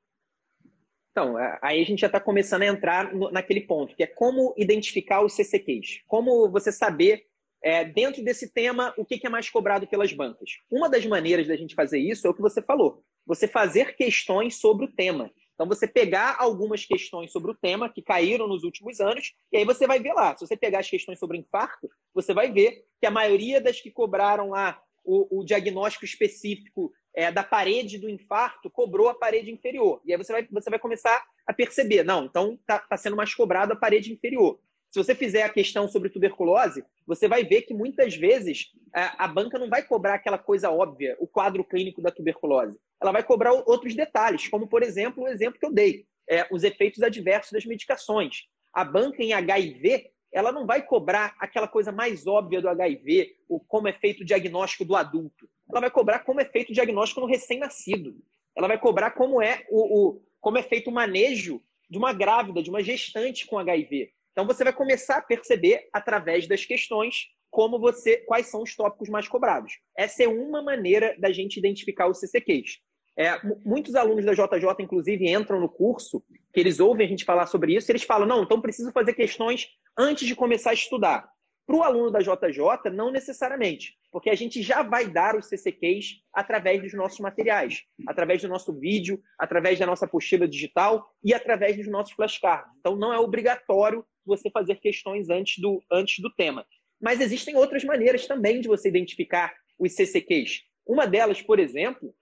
[1.12, 5.24] Então, aí a gente já está começando a entrar naquele ponto, que é como identificar
[5.24, 6.02] os CCQs.
[6.08, 7.26] Como você saber,
[7.62, 10.60] é, dentro desse tema, o que, que é mais cobrado pelas bancas.
[10.72, 13.04] Uma das maneiras da gente fazer isso é o que você falou.
[13.26, 15.32] Você fazer questões sobre o tema.
[15.60, 19.66] Então, você pegar algumas questões sobre o tema que caíram nos últimos anos, e aí
[19.66, 20.34] você vai ver lá.
[20.38, 23.92] Se você pegar as questões sobre infarto, você vai ver que a maioria das que
[23.92, 30.00] cobraram lá o, o diagnóstico específico é, da parede do infarto cobrou a parede inferior.
[30.06, 33.36] E aí você vai, você vai começar a perceber, não, então está tá sendo mais
[33.36, 34.62] cobrado a parede inferior.
[34.92, 39.28] Se você fizer a questão sobre tuberculose, você vai ver que muitas vezes a, a
[39.28, 42.76] banca não vai cobrar aquela coisa óbvia, o quadro clínico da tuberculose.
[43.02, 46.64] Ela vai cobrar outros detalhes, como, por exemplo, o exemplo que eu dei, é, os
[46.64, 48.44] efeitos adversos das medicações.
[48.74, 53.60] A banca em HIV ela não vai cobrar aquela coisa mais óbvia do HIV, o
[53.60, 55.50] como é feito o diagnóstico do adulto.
[55.70, 58.16] Ela vai cobrar como é feito o diagnóstico no recém-nascido.
[58.56, 62.62] Ela vai cobrar como é o, o, como é feito o manejo de uma grávida,
[62.62, 64.12] de uma gestante com HIV.
[64.40, 69.10] Então você vai começar a perceber através das questões como você, quais são os tópicos
[69.10, 69.74] mais cobrados.
[69.98, 72.78] Essa é uma maneira da gente identificar os CCQs.
[73.18, 76.24] É, muitos alunos da JJ, inclusive, entram no curso,
[76.54, 79.12] que eles ouvem a gente falar sobre isso, e eles falam, não, então preciso fazer
[79.12, 81.30] questões antes de começar a estudar.
[81.70, 86.22] Para o aluno da JJ, não necessariamente, porque a gente já vai dar os CCQs
[86.34, 91.78] através dos nossos materiais, através do nosso vídeo, através da nossa apostila digital e através
[91.78, 92.72] dos nossos flashcards.
[92.80, 96.66] Então, não é obrigatório você fazer questões antes do, antes do tema.
[97.00, 100.64] Mas existem outras maneiras também de você identificar os CCQs.
[100.86, 102.14] Uma delas, por exemplo,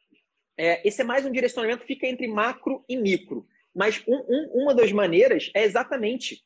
[0.57, 3.47] é, esse é mais um direcionamento que fica entre macro e micro.
[3.73, 6.43] Mas um, um, uma das maneiras é exatamente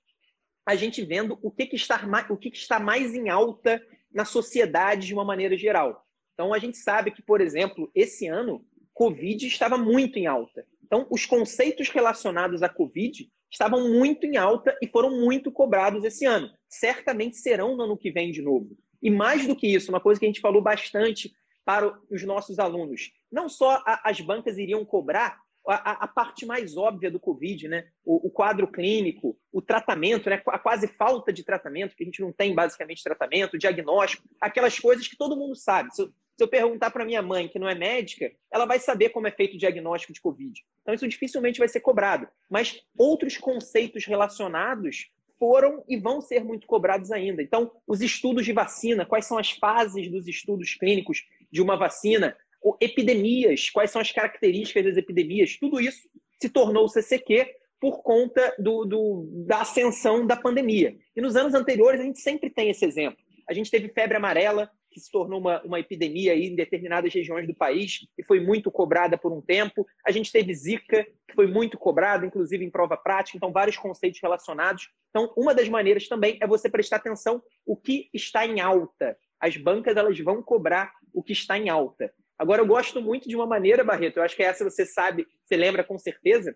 [0.66, 3.82] a gente vendo o que, que, está, o que, que está mais em alta
[4.14, 6.06] na sociedade de uma maneira geral.
[6.34, 10.66] Então, a gente sabe que, por exemplo, esse ano, Covid estava muito em alta.
[10.84, 16.26] Então, os conceitos relacionados à Covid estavam muito em alta e foram muito cobrados esse
[16.26, 16.50] ano.
[16.70, 18.78] Certamente serão no ano que vem de novo.
[19.02, 21.34] E mais do que isso, uma coisa que a gente falou bastante
[21.66, 23.12] para os nossos alunos.
[23.32, 27.88] Não só a, as bancas iriam cobrar a, a, parte mais óbvia do Covid, né?
[28.04, 30.42] O, o, quadro clínico, o tratamento, né?
[30.48, 35.08] a quase falta de tratamento, que a gente não tem basicamente tratamento, diagnóstico, aquelas coisas
[35.08, 35.94] que todo mundo sabe.
[35.94, 39.10] Se eu, se eu perguntar para minha mãe, que não é médica, ela vai saber
[39.10, 40.60] como é feito o diagnóstico de Covid.
[40.82, 42.28] Então, isso dificilmente vai ser cobrado.
[42.50, 47.41] Mas outros conceitos relacionados foram e vão ser muito cobrados ainda.
[47.41, 52.38] Então, os estudos de vacina, quais são as fases dos estudos clínicos de uma vacina,
[52.80, 56.08] epidemias, quais são as características das epidemias, tudo isso
[56.39, 60.96] se tornou CCQ por conta do, do, da ascensão da pandemia.
[61.15, 63.17] E nos anos anteriores a gente sempre tem esse exemplo.
[63.50, 67.48] A gente teve febre amarela, que se tornou uma, uma epidemia aí em determinadas regiões
[67.48, 69.88] do país e foi muito cobrada por um tempo.
[70.06, 74.20] A gente teve Zika, que foi muito cobrada, inclusive em prova prática, então vários conceitos
[74.22, 74.90] relacionados.
[75.10, 79.18] Então, uma das maneiras também é você prestar atenção o que está em alta.
[79.40, 82.14] As bancas elas vão cobrar o que está em alta.
[82.38, 85.56] Agora, eu gosto muito de uma maneira, Barreto, eu acho que essa você sabe, você
[85.56, 86.56] lembra com certeza,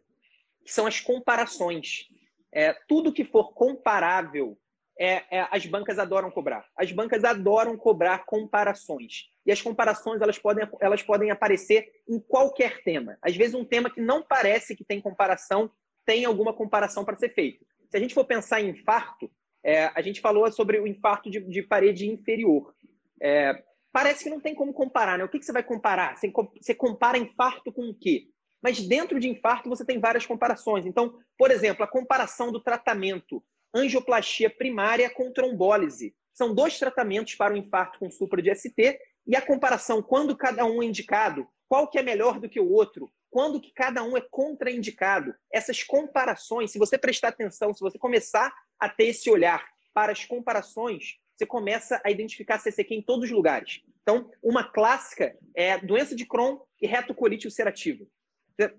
[0.66, 2.08] que são as comparações.
[2.52, 4.58] É, tudo que for comparável
[4.98, 6.66] é, é, as bancas adoram cobrar.
[6.76, 9.30] As bancas adoram cobrar comparações.
[9.46, 13.18] E as comparações elas podem, elas podem aparecer em qualquer tema.
[13.22, 15.70] Às vezes, um tema que não parece que tem comparação,
[16.06, 17.66] tem alguma comparação para ser feito.
[17.90, 19.30] Se a gente for pensar em infarto,
[19.64, 22.74] é, a gente falou sobre o infarto de, de parede inferior.
[23.22, 25.24] É, parece que não tem como comparar, né?
[25.24, 26.18] O que, que você vai comparar?
[26.18, 26.32] Você,
[26.62, 28.28] você compara infarto com o quê?
[28.62, 30.86] Mas dentro de infarto você tem várias comparações.
[30.86, 33.44] Então, por exemplo, a comparação do tratamento
[33.76, 36.16] angioplastia primária com trombólise.
[36.34, 40.66] São dois tratamentos para o infarto com supra de ST e a comparação quando cada
[40.66, 44.16] um é indicado, qual que é melhor do que o outro, quando que cada um
[44.16, 45.36] é contraindicado.
[45.52, 50.24] Essas comparações, se você prestar atenção, se você começar a ter esse olhar para as
[50.24, 53.82] comparações, você começa a identificar CCQ em todos os lugares.
[54.02, 58.06] Então, uma clássica é doença de Crohn e retocolite ulcerativa.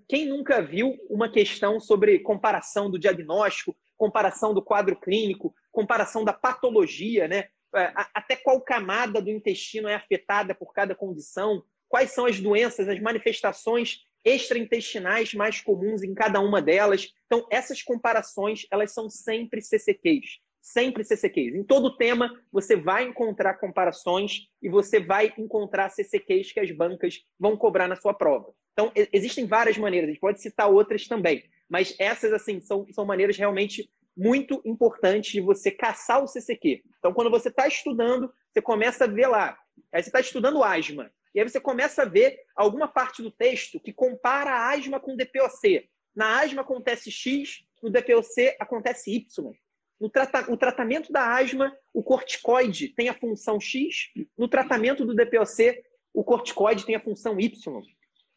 [0.07, 6.33] Quem nunca viu uma questão sobre comparação do diagnóstico comparação do quadro clínico, comparação da
[6.33, 7.49] patologia, né?
[7.75, 12.87] É, até qual camada do intestino é afetada por cada condição, quais são as doenças,
[12.87, 17.13] as manifestações extraintestinais mais comuns em cada uma delas.
[17.25, 20.39] Então, essas comparações, elas são sempre CCQs.
[20.61, 21.55] Sempre CCQs.
[21.55, 27.23] Em todo tema, você vai encontrar comparações e você vai encontrar CCQs que as bancas
[27.39, 28.53] vão cobrar na sua prova.
[28.73, 31.43] Então, existem várias maneiras, a gente pode citar outras também.
[31.69, 36.83] Mas essas, assim, são, são maneiras realmente muito importantes de você caçar o CCQ.
[36.97, 39.57] Então, quando você está estudando, você começa a ver lá.
[39.93, 41.11] Aí você está estudando asma.
[41.35, 45.15] E aí você começa a ver alguma parte do texto que compara a asma com
[45.15, 45.87] DPOC.
[46.15, 49.51] Na asma acontece X, no DPOC acontece Y.
[49.99, 54.11] No trata o tratamento da asma, o corticoide tem a função X.
[54.35, 57.83] No tratamento do DPOC, o corticoide tem a função Y.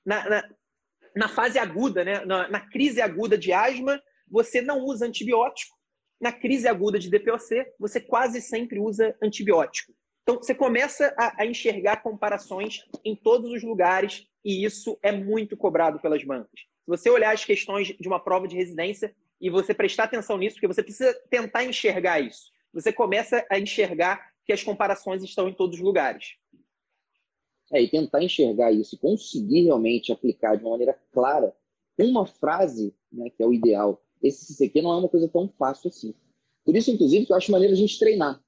[0.04, 0.48] Na, na,
[1.14, 2.24] na fase aguda, né?
[2.24, 5.76] na, na crise aguda de asma, você não usa antibiótico.
[6.20, 9.92] Na crise aguda de DPOC, você quase sempre usa antibiótico.
[10.22, 15.56] Então, você começa a, a, enxergar comparações em todos os lugares e isso é muito
[15.56, 16.60] cobrado pelas bancas.
[16.60, 20.56] Se você olhar as questões de uma prova de residência e você prestar atenção nisso,
[20.56, 25.54] porque você precisa tentar enxergar isso, você começa a enxergar que as comparações estão em
[25.54, 26.36] todos os lugares.
[27.72, 31.54] É, e tentar enxergar isso, conseguir realmente aplicar de uma maneira clara
[32.04, 34.02] uma frase, né, que é o ideal.
[34.22, 36.14] Esse CCQ não é uma coisa tão fácil assim.
[36.64, 38.42] Por isso, inclusive, que eu acho maneiro a gente treinar.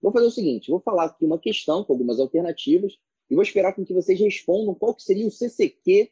[0.00, 3.74] Vou fazer o seguinte, vou falar aqui uma questão com algumas alternativas e vou esperar
[3.74, 6.10] com que vocês respondam qual que seria o CCQ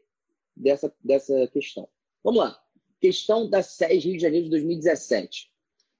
[0.56, 1.88] dessa, dessa questão.
[2.22, 2.60] Vamos lá.
[3.00, 5.50] Questão da SES Rio de Janeiro de 2017.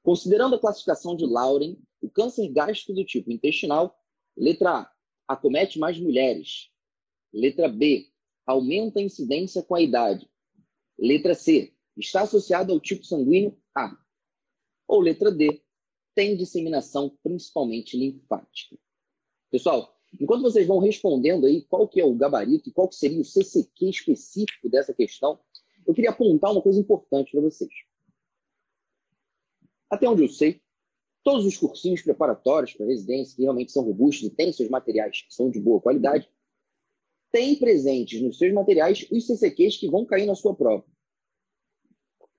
[0.03, 3.99] Considerando a classificação de Lauren, o câncer gástrico do tipo intestinal,
[4.37, 4.93] letra A,
[5.27, 6.71] acomete mais mulheres.
[7.33, 8.11] Letra B,
[8.47, 10.29] aumenta a incidência com a idade.
[10.99, 13.97] Letra C, está associado ao tipo sanguíneo A.
[14.87, 15.63] Ou letra D,
[16.15, 18.79] tem disseminação principalmente linfática.
[19.51, 23.21] Pessoal, enquanto vocês vão respondendo aí qual que é o gabarito e qual que seria
[23.21, 25.39] o CCQ específico dessa questão,
[25.87, 27.71] eu queria apontar uma coisa importante para vocês.
[29.91, 30.61] Até onde eu sei,
[31.27, 35.35] todos os cursinhos preparatórios para residência, que realmente são robustos e têm seus materiais que
[35.35, 36.31] são de boa qualidade,
[37.33, 40.85] têm presentes nos seus materiais os CCQs que vão cair na sua prova.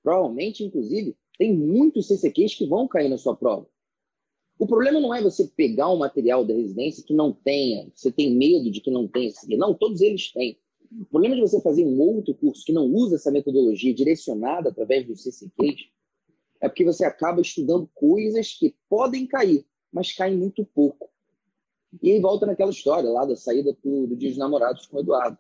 [0.02, 3.68] Provavelmente, inclusive, tem muitos CCQs que vão cair na sua prova.
[4.58, 8.34] O problema não é você pegar um material da residência que não tenha, você tem
[8.34, 9.58] medo de que não tenha CCQ.
[9.58, 10.58] Não, todos eles têm.
[11.02, 15.06] O problema de você fazer um outro curso que não usa essa metodologia direcionada através
[15.06, 15.90] dos CCQs
[16.62, 21.10] é porque você acaba estudando coisas que podem cair, mas caem muito pouco.
[22.02, 25.00] E aí volta naquela história lá da saída do, do Dia dos Namorados com o
[25.00, 25.38] Eduardo.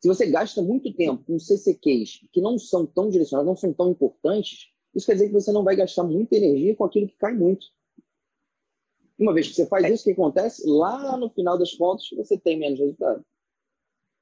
[0.00, 3.90] Se você gasta muito tempo com CCQs que não são tão direcionados, não são tão
[3.90, 7.32] importantes, isso quer dizer que você não vai gastar muita energia com aquilo que cai
[7.32, 7.66] muito.
[9.18, 10.68] Uma vez que você faz isso, o que acontece?
[10.68, 13.24] Lá no final das contas, você tem menos resultado.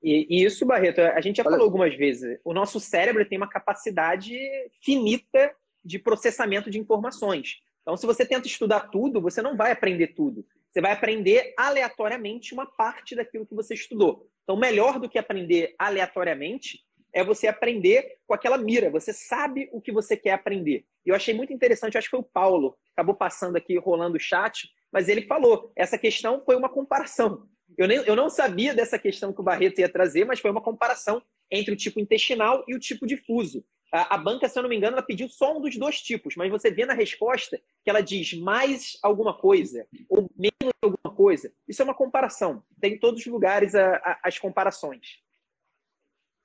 [0.02, 2.38] E, e isso, Barreto, a gente já Olha falou algumas vezes.
[2.44, 4.34] O nosso cérebro tem uma capacidade
[4.82, 7.60] finita de processamento de informações.
[7.82, 10.44] Então, se você tenta estudar tudo, você não vai aprender tudo.
[10.70, 14.28] Você vai aprender aleatoriamente uma parte daquilo que você estudou.
[14.44, 16.80] Então, melhor do que aprender aleatoriamente
[17.12, 18.90] é você aprender com aquela mira.
[18.90, 20.84] Você sabe o que você quer aprender.
[21.04, 24.20] E eu achei muito interessante, acho que foi o Paulo, acabou passando aqui, rolando o
[24.20, 27.48] chat, mas ele falou, essa questão foi uma comparação.
[27.76, 30.60] Eu, nem, eu não sabia dessa questão que o Barreto ia trazer, mas foi uma
[30.60, 33.64] comparação entre o tipo intestinal e o tipo difuso.
[33.92, 36.48] A, banca, se eu não me engano, ela pediu só um dos dois tipos, mas
[36.48, 41.52] você vê na resposta que ela diz mais alguma coisa ou menos alguma coisa.
[41.66, 42.62] Isso é uma comparação.
[42.80, 45.18] Tem em todos os lugares a, a, as comparações.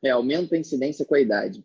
[0.03, 1.63] É, aumenta a incidência com a idade.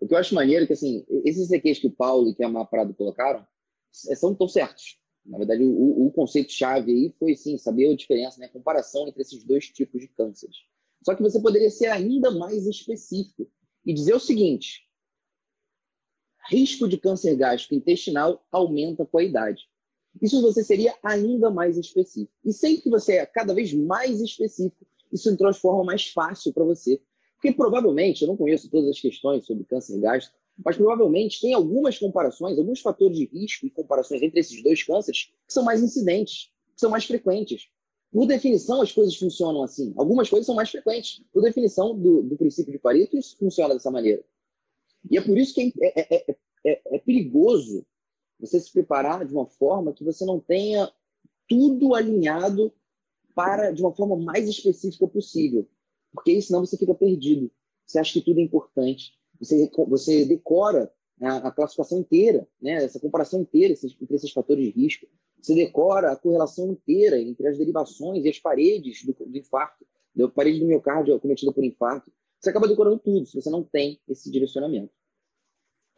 [0.00, 2.42] O que eu acho maneiro é que, assim, esses EQs que o Paulo e que
[2.42, 3.46] a Maprado colocaram
[4.08, 4.98] é, são tão certos.
[5.24, 9.20] Na verdade, o, o conceito-chave aí foi, sim, saber a diferença, né, a comparação entre
[9.20, 10.56] esses dois tipos de cânceres.
[11.04, 13.50] Só que você poderia ser ainda mais específico
[13.84, 14.86] e dizer o seguinte:
[16.50, 19.68] risco de câncer gástrico intestinal aumenta com a idade.
[20.20, 22.32] Isso você seria ainda mais específico.
[22.44, 27.00] E sempre que você é cada vez mais específico, isso transforma mais fácil para você.
[27.36, 31.96] Porque provavelmente, eu não conheço todas as questões sobre câncer gástrico, mas provavelmente tem algumas
[31.96, 36.50] comparações, alguns fatores de risco e comparações entre esses dois cânceres que são mais incidentes,
[36.74, 37.68] que são mais frequentes.
[38.12, 39.94] Por definição, as coisas funcionam assim.
[39.96, 41.22] Algumas coisas são mais frequentes.
[41.32, 44.22] Por definição do, do princípio de Pareto, isso funciona dessa maneira.
[45.08, 46.36] E é por isso que é, é, é,
[46.66, 47.86] é, é perigoso
[48.38, 50.90] você se preparar de uma forma que você não tenha
[51.48, 52.72] tudo alinhado
[53.34, 55.68] para de uma forma mais específica possível.
[56.12, 57.50] Porque senão você fica perdido.
[57.86, 59.12] Você acha que tudo é importante.
[59.38, 62.84] Você, você decora a, a classificação inteira, né?
[62.84, 65.06] essa comparação inteira esses, entre esses fatores de risco.
[65.40, 70.28] Você decora a correlação inteira entre as derivações e as paredes do, do infarto, da
[70.28, 72.12] parede do miocárdio cometida por infarto.
[72.40, 74.92] Você acaba decorando tudo se você não tem esse direcionamento.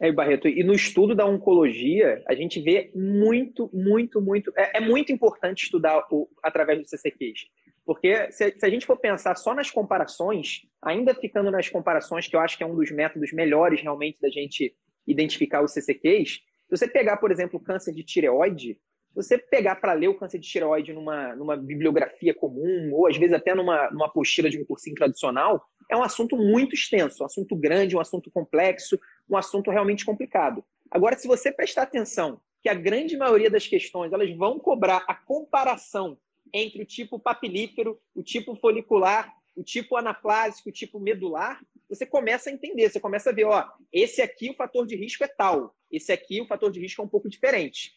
[0.01, 4.53] É, Barreto, e no estudo da oncologia, a gente vê muito, muito, muito.
[4.57, 7.43] É, é muito importante estudar o, através do CCQs.
[7.85, 12.35] Porque se, se, a gente for pensar só nas comparações, ainda ficando nas comparações, que
[12.35, 14.75] eu acho que é um dos métodos melhores realmente da gente
[15.07, 18.79] identificar os CCQs, se você pegar, por exemplo, o câncer de tireoide,
[19.13, 23.17] se você pegar para ler o câncer de tireoide numa, numa bibliografia comum, ou às
[23.17, 27.27] vezes até numa, numa apostila de um cursinho tradicional, é um assunto muito extenso, um
[27.27, 28.99] assunto grande, um assunto complexo,
[29.29, 30.65] um assunto realmente complicado.
[30.91, 35.15] Agora, se você prestar atenção que a grande maioria das questões elas vão cobrar a
[35.15, 36.17] comparação
[36.53, 42.49] entre o tipo papilífero, o tipo folicular, o tipo anaplásico, o tipo medular, você começa
[42.49, 45.75] a entender, você começa a ver, ó, esse aqui o fator de risco é tal,
[45.91, 47.93] esse aqui o fator de risco é um pouco diferente.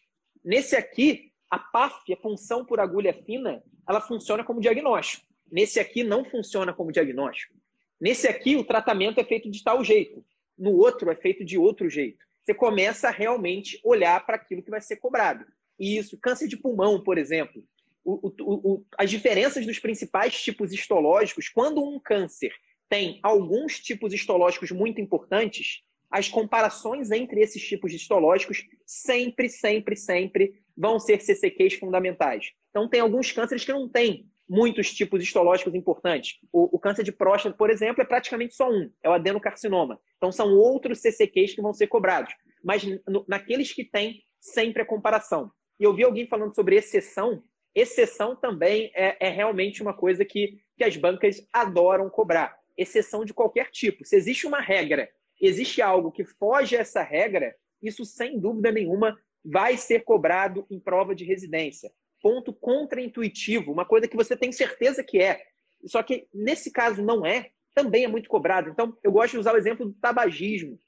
[0.45, 5.25] Nesse aqui, a PAF, a função por agulha fina, ela funciona como diagnóstico.
[5.51, 7.55] Nesse aqui não funciona como diagnóstico.
[7.99, 10.23] Nesse aqui, o tratamento é feito de tal jeito.
[10.55, 12.23] No outro, é feito de outro jeito.
[12.43, 15.43] Você começa a realmente olhar para aquilo que vai ser cobrado.
[15.79, 17.63] E isso, câncer de pulmão, por exemplo.
[18.03, 22.53] O, o, o, as diferenças dos principais tipos histológicos, quando um câncer
[22.87, 29.95] tem alguns tipos histológicos muito importantes, as comparações entre esses tipos de histológicos sempre, sempre,
[29.95, 32.51] sempre vão ser CCQs fundamentais.
[32.69, 36.37] Então, tem alguns cânceres que não têm muitos tipos histológicos importantes.
[36.51, 39.99] O, o, câncer de próstata, por exemplo, é praticamente só um, é o adenocarcinoma.
[40.17, 42.33] Então, são outros CCQs que vão ser cobrados.
[42.63, 45.51] Mas no, naqueles que têm, sempre a comparação.
[45.79, 47.43] E eu vi alguém falando sobre exceção.
[47.73, 52.57] Exceção também é, é realmente uma coisa que, que as bancas adoram cobrar.
[52.77, 54.05] Exceção de qualquer tipo.
[54.05, 55.09] Se existe uma regra,
[55.45, 60.79] existe algo que foge a essa regra, isso sem dúvida nenhuma vai ser cobrado em
[60.79, 61.91] prova de residência.
[62.21, 65.41] Ponto contraintuitivo, uma coisa que você tem certeza que é.
[65.85, 68.69] Só que nesse caso não é, também é muito cobrado.
[68.69, 70.79] Então, eu gosto de usar o exemplo do tabagismo.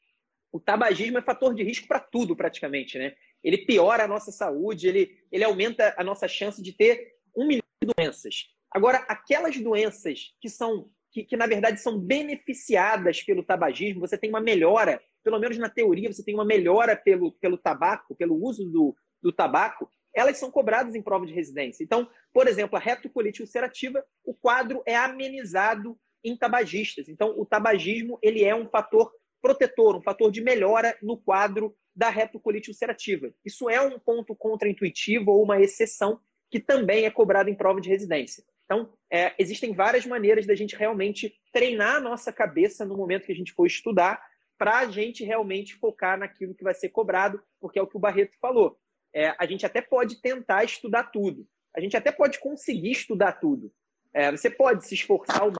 [0.52, 3.14] O tabagismo é fator de risco para tudo, praticamente, né?
[3.44, 7.64] Ele piora a nossa saúde, ele, ele aumenta a nossa chance de ter um milhão
[7.84, 8.48] de doenças.
[8.72, 14.30] Agora, aquelas doenças que são que, que, na verdade são beneficiadas pelo tabagismo, você tem
[14.30, 18.66] uma melhora, pelo menos na teoria, você tem uma melhora pelo, pelo tabaco, pelo uso
[18.70, 21.84] do, do tabaco, elas são cobradas em prova de residência.
[21.84, 27.08] Então, por exemplo, a retocolite ulcerativa, o quadro é amenizado em tabagistas.
[27.08, 32.10] Então, o tabagismo ele é um fator protetor, um fator de melhora no quadro da
[32.10, 33.32] retocolite ulcerativa.
[33.46, 37.90] Isso é um ponto contraintuitivo ou uma exceção que também é cobrado em prova de
[37.90, 38.44] residência.
[38.68, 43.32] Então, é, existem várias maneiras da gente realmente treinar a nossa cabeça no momento que
[43.32, 44.22] a gente for estudar,
[44.58, 48.00] para a gente realmente focar naquilo que vai ser cobrado, porque é o que o
[48.00, 48.78] Barreto falou
[49.14, 51.48] é, a gente até pode tentar estudar tudo.
[51.76, 53.74] A gente até pode conseguir estudar tudo.
[54.14, 55.52] É, você pode se esforçar o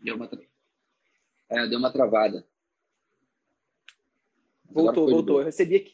[0.00, 0.28] Deu uma,
[1.48, 2.44] é, deu uma travada.
[4.72, 5.40] Voltou, voltou.
[5.40, 5.92] Eu recebi aqui.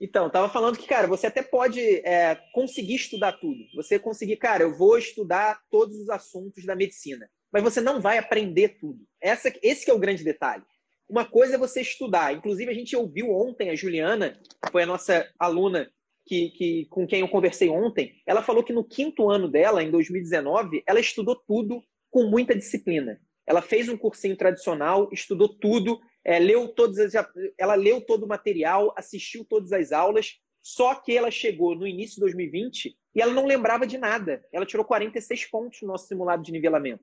[0.00, 3.58] Então, estava falando que, cara, você até pode é, conseguir estudar tudo.
[3.74, 7.28] Você conseguir, cara, eu vou estudar todos os assuntos da medicina.
[7.52, 9.00] Mas você não vai aprender tudo.
[9.20, 10.64] Essa, esse é o grande detalhe.
[11.06, 12.32] Uma coisa é você estudar.
[12.32, 15.90] Inclusive, a gente ouviu ontem a Juliana, que foi a nossa aluna
[16.24, 18.14] que, que, com quem eu conversei ontem.
[18.26, 23.20] Ela falou que no quinto ano dela, em 2019, ela estudou tudo com muita disciplina.
[23.46, 27.26] Ela fez um cursinho tradicional, estudou tudo, é, leu todas as,
[27.58, 32.16] ela leu todo o material, assistiu todas as aulas, só que ela chegou no início
[32.16, 34.44] de 2020 e ela não lembrava de nada.
[34.52, 37.02] Ela tirou 46 pontos no nosso simulado de nivelamento.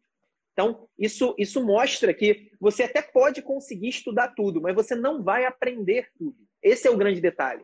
[0.54, 5.46] Então, isso, isso mostra que você até pode conseguir estudar tudo, mas você não vai
[5.46, 6.36] aprender tudo.
[6.64, 7.64] Esse é o grande detalhe.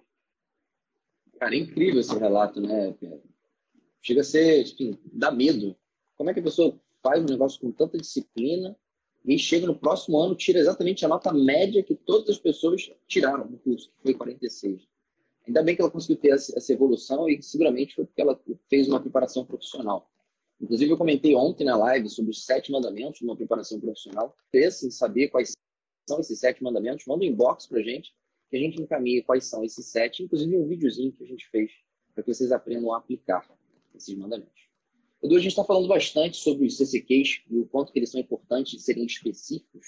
[1.40, 3.24] Cara, é incrível esse relato, né, Pedro?
[4.02, 5.76] Chega a ser, enfim, dá medo.
[6.16, 8.78] Como é que a pessoa faz um negócio com tanta disciplina
[9.26, 13.46] e chega no próximo ano, tira exatamente a nota média que todas as pessoas tiraram
[13.50, 14.82] no curso, que foi 46.
[15.48, 19.00] Ainda bem que ela conseguiu ter essa evolução e seguramente foi porque ela fez uma
[19.00, 20.10] preparação profissional.
[20.62, 24.36] Inclusive, eu comentei ontem na live sobre os sete mandamentos de uma preparação profissional.
[24.52, 25.52] Pensa em saber quais
[26.08, 28.14] são esses sete mandamentos, manda um inbox pra gente,
[28.50, 31.72] que a gente encaminha quais são esses sete, inclusive um videozinho que a gente fez
[32.14, 33.46] para que vocês aprendam a aplicar
[33.96, 34.73] esses mandamentos.
[35.24, 38.20] Edu, a gente está falando bastante sobre os CCQs e o quanto que eles são
[38.20, 39.88] importantes de serem específicos,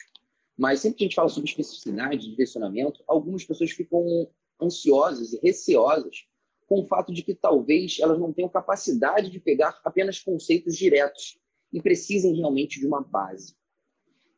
[0.57, 4.29] mas sempre que a gente fala sobre especificidade, direcionamento, algumas pessoas ficam
[4.61, 6.25] ansiosas e receosas
[6.65, 11.37] com o fato de que talvez elas não tenham capacidade de pegar apenas conceitos diretos
[11.71, 13.57] e precisem realmente de uma base.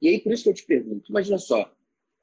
[0.02, 1.72] E aí, por isso que eu te pergunto, imagina só,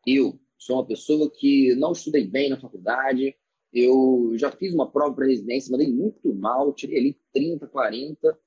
[0.04, 3.36] eu sou uma pessoa que não estudei bem na faculdade,
[3.72, 8.38] eu já fiz uma prova para residência, mandei muito mal, tirei ali 30, 40,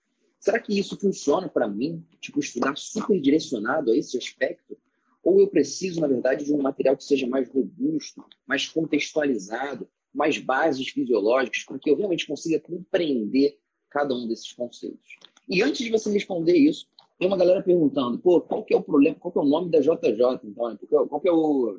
[0.48, 2.02] Será que isso funciona para mim?
[2.22, 4.78] Tipo, estudar super direcionado a esse aspecto?
[5.22, 10.38] Ou eu preciso, na verdade, de um material que seja mais robusto, mais contextualizado, mais
[10.38, 15.20] bases fisiológicas, para que eu realmente consiga compreender cada um desses conceitos?
[15.50, 16.88] E antes de você responder isso,
[17.20, 19.70] tem uma galera perguntando, pô, qual que é o problema, qual que é o nome
[19.70, 20.78] da JJ, então, né?
[21.10, 21.78] qual que é o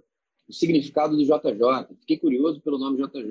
[0.50, 1.96] significado do JJ?
[2.00, 3.30] Fiquei curioso pelo nome JJ.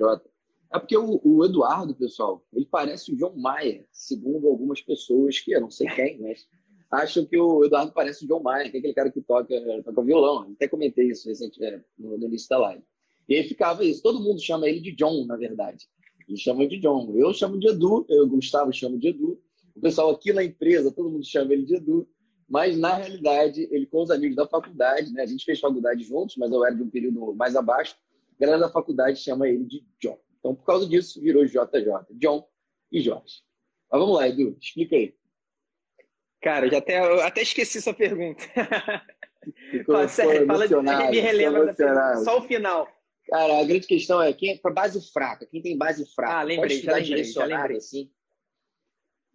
[0.72, 5.52] É porque o, o, Eduardo, pessoal, ele parece o John Mayer, segundo algumas pessoas que
[5.52, 6.46] eu não sei quem, mas
[6.90, 10.02] acham que o Eduardo parece o John Mayer, que é aquele cara que toca, toca
[10.02, 10.50] violão.
[10.52, 12.82] Até comentei isso recente, é, no, no início da live.
[13.28, 14.02] E aí ficava isso.
[14.02, 15.86] Todo mundo chama ele de John, na verdade.
[16.28, 17.14] Eles chamam de John.
[17.14, 19.40] Eu chamo de Edu, eu, Gustavo, chamo de Edu.
[19.74, 22.06] O pessoal aqui na empresa, todo mundo chama ele de Edu.
[22.48, 25.22] Mas, na realidade, ele com os amigos da faculdade, né?
[25.22, 27.96] A gente fez faculdade juntos, mas eu era de um período mais abaixo.
[28.38, 30.18] A galera da faculdade chama ele de John.
[30.48, 31.60] Então, por causa disso, virou JJ,
[32.12, 32.48] John
[32.90, 33.42] e Jorge.
[33.90, 35.14] Mas vamos lá, Edu, explica aí.
[36.40, 38.42] Cara, eu já até, eu até esqueci sua pergunta.
[39.70, 40.66] Ficou, fala, sério, fala,
[41.10, 41.74] me relembra
[42.24, 42.88] Só o final.
[43.26, 46.34] Cara, a grande questão é quem para base fraca, quem tem base fraca.
[46.34, 47.76] Ah, lembrei, já lembrei, já lembrei.
[47.76, 48.10] Assim?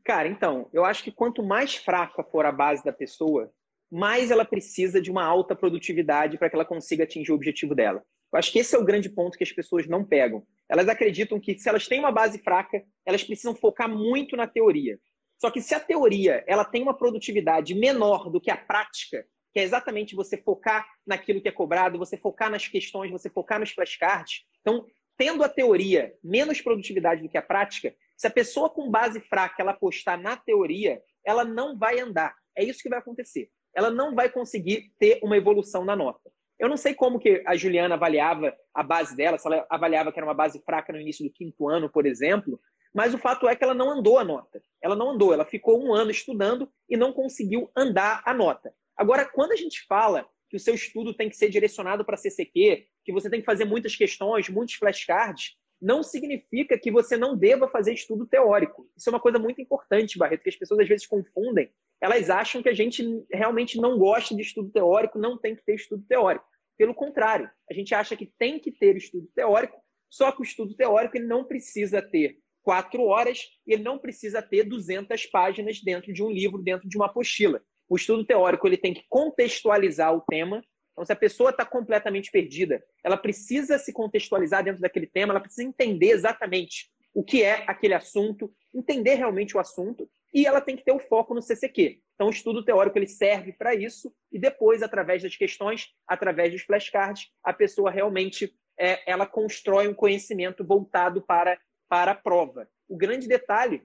[0.04, 3.54] Cara, então, eu acho que quanto mais fraca for a base da pessoa,
[3.92, 8.04] mais ela precisa de uma alta produtividade para que ela consiga atingir o objetivo dela.
[8.34, 10.44] Eu acho que esse é o grande ponto que as pessoas não pegam.
[10.68, 15.00] Elas acreditam que se elas têm uma base fraca, elas precisam focar muito na teoria.
[15.40, 19.24] Só que se a teoria ela tem uma produtividade menor do que a prática,
[19.54, 23.60] que é exatamente você focar naquilo que é cobrado, você focar nas questões, você focar
[23.60, 24.42] nos flashcards.
[24.62, 24.84] Então,
[25.16, 29.62] tendo a teoria menos produtividade do que a prática, se a pessoa com base fraca
[29.62, 32.34] ela apostar na teoria, ela não vai andar.
[32.58, 33.52] É isso que vai acontecer.
[33.76, 36.32] Ela não vai conseguir ter uma evolução na nota.
[36.60, 40.20] Eu não sei como que a Juliana avaliava a base dela, se ela avaliava que
[40.20, 42.60] era uma base fraca no início do quinto ano, por exemplo,
[42.94, 44.62] mas o fato é que ela não andou a nota.
[44.82, 48.74] Ela não andou, ela ficou um ano estudando e não conseguiu andar a nota.
[48.96, 52.86] Agora, quando a gente fala que o seu estudo tem que ser direcionado para CCQ,
[53.04, 57.68] que você tem que fazer muitas questões, muitos flashcards, não significa que você não deva
[57.68, 58.88] fazer estudo teórico.
[58.96, 61.70] Isso é uma coisa muito importante, Barreto, que as pessoas às vezes confundem.
[62.04, 63.02] Elas acham que a gente
[63.32, 66.44] realmente não gosta de estudo teórico, não tem que ter estudo teórico.
[66.78, 70.76] Pelo contrário, a gente acha que tem que ter estudo teórico, só que o estudo
[70.76, 76.12] teórico ele não precisa ter quatro horas e ele não precisa ter 200 páginas dentro
[76.12, 77.62] de um livro, dentro de uma apostila.
[77.88, 80.62] O estudo teórico ele tem que contextualizar o tema.
[80.92, 85.40] Então, se a pessoa está completamente perdida, ela precisa se contextualizar dentro daquele tema, ela
[85.40, 90.76] precisa entender exatamente o que é aquele assunto, entender realmente o assunto, e ela tem
[90.76, 92.00] que ter o foco no CCQ.
[92.16, 96.64] Então, o estudo teórico ele serve para isso, e depois, através das questões, através dos
[96.64, 102.68] flashcards, a pessoa realmente é, ela constrói um conhecimento voltado para, para a prova.
[102.88, 103.84] O grande detalhe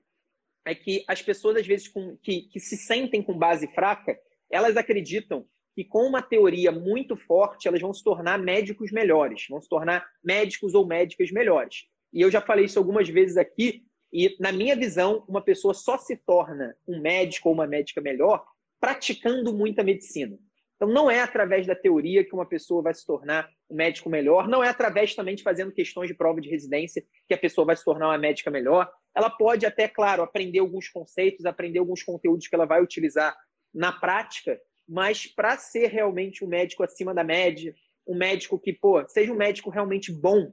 [0.67, 4.19] é que as pessoas, às vezes, com, que, que se sentem com base fraca,
[4.51, 9.61] elas acreditam que com uma teoria muito forte, elas vão se tornar médicos melhores, vão
[9.61, 11.85] se tornar médicos ou médicas melhores.
[12.13, 15.99] E eu já falei isso algumas vezes aqui, e na minha visão, uma pessoa só
[15.99, 18.45] se torna um médico ou uma médica melhor
[18.81, 20.39] praticando muita medicina.
[20.77, 24.47] Então, não é através da teoria que uma pessoa vai se tornar um médico melhor,
[24.47, 27.77] não é através também de fazendo questões de prova de residência que a pessoa vai
[27.77, 28.89] se tornar uma médica melhor.
[29.15, 33.37] Ela pode até, claro, aprender alguns conceitos, aprender alguns conteúdos que ela vai utilizar
[33.75, 37.75] na prática, mas para ser realmente um médico acima da média,
[38.07, 40.53] um médico que, pô, seja um médico realmente bom,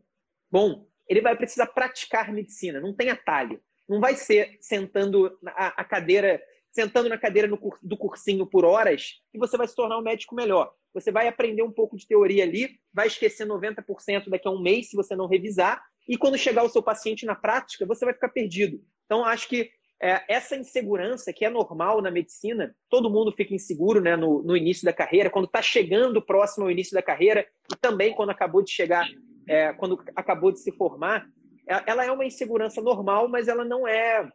[0.51, 3.61] bom, ele vai precisar praticar medicina, não tem atalho.
[3.87, 6.41] Não vai ser sentando a, cadeira
[6.71, 10.73] sentando na cadeira do cursinho por horas e você vai se tornar um médico melhor.
[10.93, 14.89] Você vai aprender um pouco de teoria ali, vai esquecer 90% daqui a um mês
[14.89, 18.29] se você não revisar, e quando chegar o seu paciente na prática, você vai ficar
[18.29, 18.81] perdido.
[19.05, 24.01] Então, acho que é, essa insegurança, que é normal na medicina, todo mundo fica inseguro
[24.01, 27.75] né, no, no início da carreira, quando está chegando próximo ao início da carreira, e
[27.77, 29.07] também quando acabou de chegar,
[29.47, 31.27] é, quando acabou de se formar,
[31.67, 34.29] é, ela é uma insegurança normal, mas ela não é.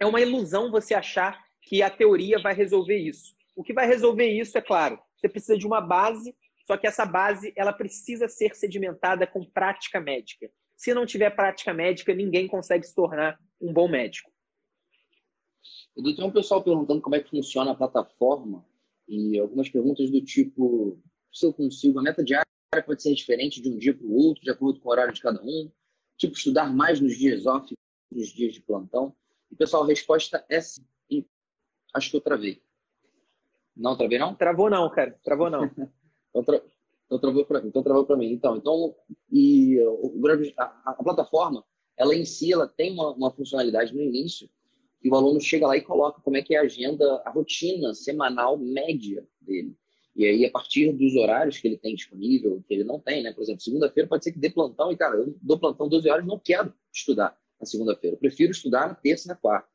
[0.00, 3.34] É uma ilusão você achar que a teoria vai resolver isso.
[3.56, 6.34] O que vai resolver isso, é claro, você precisa de uma base,
[6.66, 10.48] só que essa base ela precisa ser sedimentada com prática médica.
[10.76, 14.30] Se não tiver prática médica, ninguém consegue se tornar um bom médico.
[15.96, 18.64] Edu, tem um pessoal perguntando como é que funciona a plataforma
[19.08, 22.47] e algumas perguntas do tipo: se eu consigo, a meta diária
[22.84, 25.22] pode ser diferente de um dia para o outro, de acordo com o horário de
[25.22, 25.70] cada um?
[26.16, 27.74] Tipo, estudar mais nos dias off,
[28.10, 29.14] nos dias de plantão?
[29.50, 30.82] E, pessoal, a resposta é sim.
[31.94, 32.62] Acho que eu travei.
[33.74, 34.34] Não travei, não?
[34.34, 35.18] Travou não, cara.
[35.22, 35.64] Travou não.
[36.30, 36.62] então, tra...
[37.06, 37.68] então, travou para mim.
[37.68, 38.32] Então, travou para mim.
[38.32, 38.94] Então, então
[39.32, 40.22] e o,
[40.58, 41.64] a, a, plataforma,
[41.96, 44.48] ela em si, ela tem uma, uma funcionalidade no início
[45.00, 47.94] que o aluno chega lá e coloca como é que é a agenda, a rotina
[47.94, 49.74] semanal média dele.
[50.18, 53.32] E aí, a partir dos horários que ele tem disponível, que ele não tem, né?
[53.32, 56.26] Por exemplo, segunda-feira pode ser que dê plantão e, cara, eu dou plantão 12 horas,
[56.26, 58.16] não quero estudar na segunda-feira.
[58.16, 59.68] Eu prefiro estudar na terça e na quarta.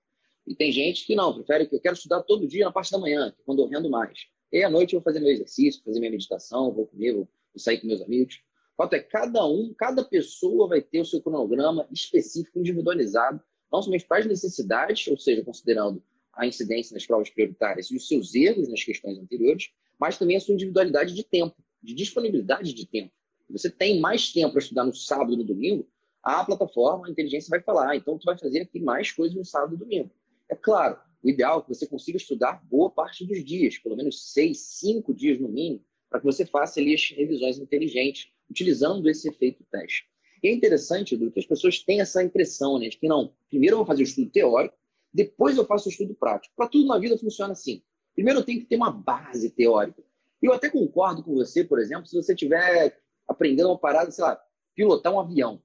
[0.45, 2.97] E tem gente que não, prefere que eu quero estudar todo dia na parte da
[2.97, 4.27] manhã, que é quando eu rendo mais.
[4.51, 7.79] E à noite eu vou fazer meu exercício, fazer minha meditação, vou comer, vou, sair
[7.79, 8.41] com meus amigos.
[8.73, 13.41] O fato é cada um, cada pessoa vai ter o seu cronograma específico, individualizado,
[13.71, 18.09] não somente para as necessidades, ou seja, considerando a incidência nas provas prioritárias e os
[18.09, 22.85] seus erros nas questões anteriores, mas também a sua individualidade de tempo, de disponibilidade de
[22.85, 23.11] tempo.
[23.49, 25.87] Você tem mais tempo para estudar no sábado e no domingo,
[26.23, 29.43] a plataforma, a inteligência vai falar, ah, então tu vai fazer aqui mais coisas no
[29.43, 30.09] sábado e domingo.
[30.49, 34.31] É claro, o ideal é que você consiga estudar boa parte dos dias, pelo menos
[34.31, 39.27] seis, cinco dias no mínimo, para que você faça ali as revisões inteligentes, utilizando esse
[39.27, 40.05] efeito teste.
[40.41, 43.75] E é interessante, Edu, que as pessoas têm essa impressão, né, de que não, primeiro
[43.75, 44.75] eu vou fazer o estudo teórico,
[45.13, 46.53] depois eu faço o estudo prático.
[46.55, 47.81] Para tudo na vida funciona assim.
[48.13, 50.03] Primeiro tenho que ter uma base teórica.
[50.41, 54.41] Eu até concordo com você, por exemplo, se você estiver aprendendo uma parada, sei lá,
[54.75, 55.61] pilotar um avião.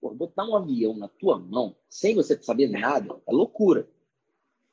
[0.00, 3.88] Pô, botar um avião na tua mão, sem você saber nada, é loucura.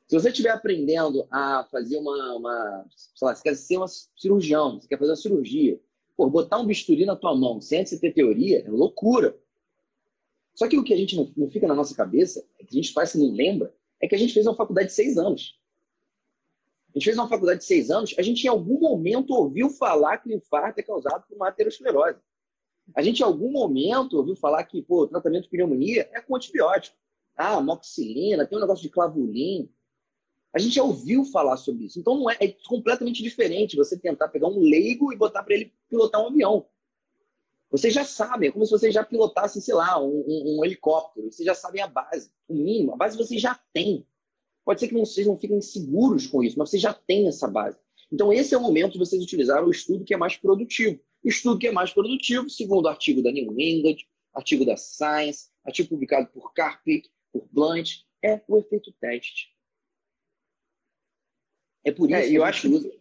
[0.06, 2.86] Se você estiver aprendendo a fazer uma, uma
[3.20, 5.78] lá, você quer ser um cirurgião, você quer fazer uma cirurgia,
[6.16, 9.38] pô, botar um bisturi na tua mão sem você ter teoria é loucura.
[10.54, 12.80] Só que o que a gente não, não fica na nossa cabeça, é que a
[12.80, 15.57] gente faz e não lembra, é que a gente fez uma faculdade de seis anos.
[16.98, 20.28] Gente fez uma faculdade de seis anos, a gente em algum momento ouviu falar que
[20.28, 22.18] o infarto é causado por uma aterosclerose.
[22.92, 26.34] A gente, em algum momento, ouviu falar que pô, o tratamento de pneumonia é com
[26.34, 26.96] antibiótico.
[27.36, 29.70] Ah, moxilina, tem um negócio de clavulin.
[30.52, 32.00] A gente já ouviu falar sobre isso.
[32.00, 35.72] Então, não é, é completamente diferente você tentar pegar um leigo e botar para ele
[35.88, 36.66] pilotar um avião.
[37.70, 41.30] Vocês já sabem, é como se vocês já pilotassem, sei lá, um, um, um helicóptero.
[41.30, 42.94] Vocês já sabem a base, o mínimo.
[42.94, 44.04] A base vocês já têm.
[44.68, 47.78] Pode ser que vocês não fiquem seguros com isso, mas vocês já têm essa base.
[48.12, 51.00] Então, esse é o momento de vocês utilizar o estudo que é mais produtivo.
[51.24, 53.96] O estudo que é mais produtivo, segundo o artigo da New England,
[54.34, 59.48] artigo da Science, artigo publicado por Carpick, por Blunt, é o efeito teste.
[61.82, 62.92] É por é, isso é, que eu acho usa...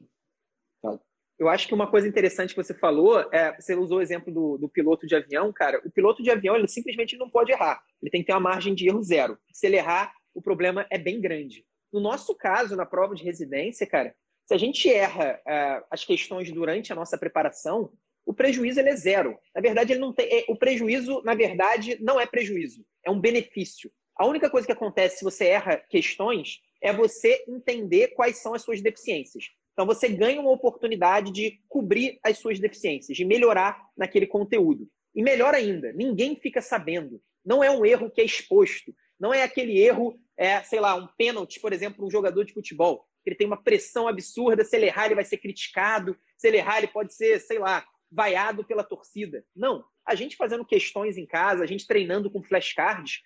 [1.37, 4.57] Eu acho que uma coisa interessante que você falou é, você usou o exemplo do,
[4.57, 5.81] do, piloto de avião, cara.
[5.85, 7.83] O piloto de avião ele simplesmente não pode errar.
[8.01, 9.37] Ele tem que ter uma margem de erro zero.
[9.51, 11.65] Se ele errar, o problema é bem grande.
[11.91, 14.15] No nosso caso, na prova de residência, cara,
[14.45, 17.91] se a gente erra uh, as questões durante a nossa preparação,
[18.23, 19.35] o prejuízo é zero.
[19.55, 20.27] Na verdade, ele não tem.
[20.27, 23.91] É, o prejuízo, na verdade, não é prejuízo, é um benefício.
[24.15, 28.61] A única coisa que acontece se você erra questões é você entender quais são as
[28.61, 29.45] suas deficiências.
[29.73, 34.87] Então você ganha uma oportunidade de cobrir as suas deficiências, de melhorar naquele conteúdo.
[35.15, 37.19] E melhor ainda, ninguém fica sabendo.
[37.43, 38.93] Não é um erro que é exposto.
[39.19, 43.07] Não é aquele erro, é, sei lá, um pênalti, por exemplo, um jogador de futebol
[43.27, 46.77] ele tem uma pressão absurda, se ele errar, ele vai ser criticado, se ele errar,
[46.77, 49.45] ele pode ser, sei lá, vaiado pela torcida.
[49.55, 49.83] Não.
[50.05, 53.21] A gente fazendo questões em casa, a gente treinando com flashcards,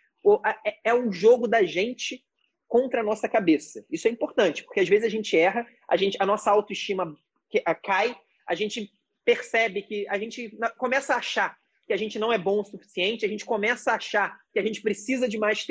[0.65, 2.23] é, é um jogo da gente
[2.67, 3.85] contra a nossa cabeça.
[3.91, 7.15] Isso é importante, porque às vezes a gente erra, a, gente, a nossa autoestima
[7.83, 8.89] cai, a gente
[9.23, 11.55] percebe que a gente começa a achar
[11.85, 14.63] que a gente não é bom o suficiente, a gente começa a achar que a
[14.63, 15.65] gente precisa de mais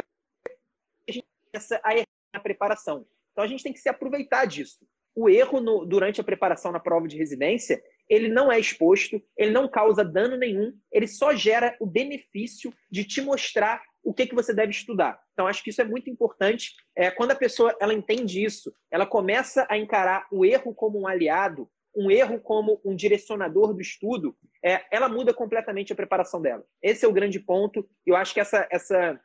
[1.53, 3.07] tempo, a gente começa a errar na preparação.
[3.33, 4.79] Então a gente tem que se aproveitar disso.
[5.15, 9.51] O erro no, durante a preparação na prova de residência, ele não é exposto, ele
[9.51, 14.35] não causa dano nenhum, ele só gera o benefício de te mostrar o que, que
[14.35, 15.21] você deve estudar.
[15.33, 16.73] Então, acho que isso é muito importante.
[16.97, 21.07] É, quando a pessoa ela entende isso, ela começa a encarar o erro como um
[21.07, 26.65] aliado, um erro como um direcionador do estudo, é, ela muda completamente a preparação dela.
[26.83, 27.89] Esse é o grande ponto.
[28.07, 29.21] Eu acho que essa, essa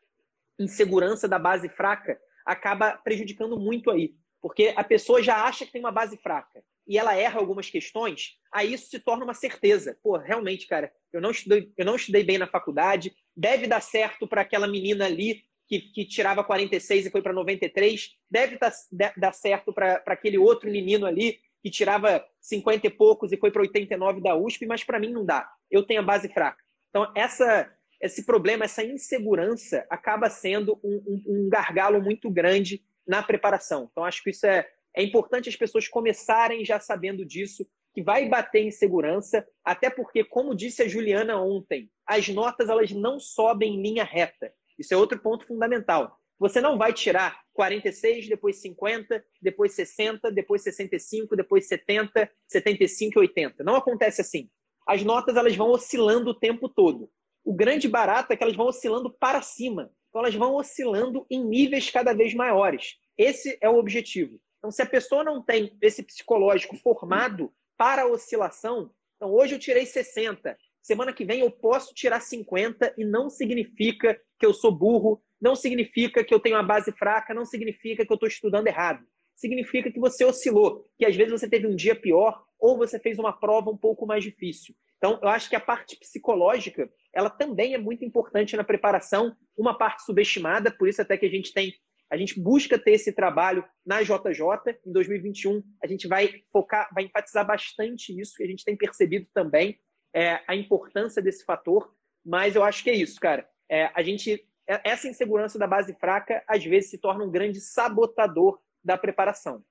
[0.60, 4.16] insegurança da base fraca acaba prejudicando muito aí.
[4.42, 8.38] Porque a pessoa já acha que tem uma base fraca e ela erra algumas questões,
[8.54, 9.98] aí isso se torna uma certeza.
[10.04, 14.28] Pô, realmente, cara, eu não estudei, eu não estudei bem na faculdade, deve dar certo
[14.28, 18.72] para aquela menina ali que, que, tirava 46 e foi para 93, deve dar,
[19.18, 23.64] dar certo para aquele outro menino ali que tirava 50 e poucos e foi para
[23.64, 25.50] 89 da USP, mas para mim não dá.
[25.72, 26.64] Eu tenho a base fraca.
[26.92, 27.68] Então, essa
[28.06, 33.90] esse problema, essa insegurança, acaba sendo um, um, um gargalo muito grande na preparação.
[33.92, 38.28] Então, acho que isso é, é importante as pessoas começarem já sabendo disso, que vai
[38.28, 43.82] bater insegurança, até porque, como disse a Juliana ontem, as notas elas não sobem em
[43.82, 44.54] linha reta.
[44.78, 46.20] Isso é outro ponto fundamental.
[46.38, 53.22] Você não vai tirar 46, depois 50, depois 60, depois 65, depois 70, 75 e
[53.22, 53.64] 80.
[53.64, 54.50] Não acontece assim.
[54.86, 57.10] As notas elas vão oscilando o tempo todo
[57.46, 59.92] o grande barato é que elas vão oscilando para cima.
[60.10, 62.96] Então, elas vão oscilando em níveis cada vez maiores.
[63.16, 64.40] Esse é o objetivo.
[64.58, 69.60] Então, se a pessoa não tem esse psicológico formado para a oscilação, então hoje eu
[69.60, 74.72] tirei 60, semana que vem eu posso tirar 50 e não significa que eu sou
[74.72, 78.68] burro, não significa que eu tenho uma base fraca, não significa que eu estou estudando
[78.68, 79.06] errado.
[79.36, 83.20] Significa que você oscilou, que às vezes você teve um dia pior ou você fez
[83.20, 84.74] uma prova um pouco mais difícil.
[84.98, 89.78] Então, eu acho que a parte psicológica, ela também é muito importante na preparação, uma
[89.78, 91.74] parte subestimada, por isso até que a gente tem,
[92.12, 94.78] a gente busca ter esse trabalho na JJ.
[94.86, 99.28] Em 2021, a gente vai focar, vai enfatizar bastante isso, que a gente tem percebido
[99.34, 99.80] também
[100.14, 101.94] é, a importância desse fator.
[102.24, 103.48] Mas eu acho que é isso, cara.
[103.70, 107.60] É, a gente, é, essa insegurança da base fraca, às vezes, se torna um grande
[107.60, 109.64] sabotador da preparação.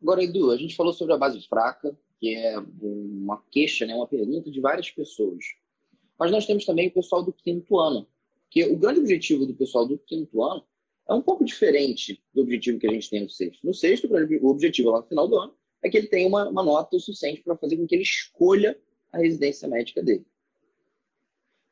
[0.00, 4.06] Agora, Edu, a gente falou sobre a base fraca, que é uma queixa, né, uma
[4.06, 5.44] pergunta de várias pessoas.
[6.18, 8.06] Mas nós temos também o pessoal do quinto ano,
[8.50, 10.64] que o grande objetivo do pessoal do quinto ano
[11.08, 13.66] é um pouco diferente do objetivo que a gente tem no sexto.
[13.66, 16.62] No sexto, o objetivo lá no final do ano é que ele tenha uma, uma
[16.62, 18.78] nota o suficiente para fazer com que ele escolha
[19.12, 20.26] a residência médica dele.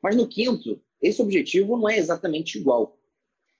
[0.01, 2.97] Mas no quinto, esse objetivo não é exatamente igual.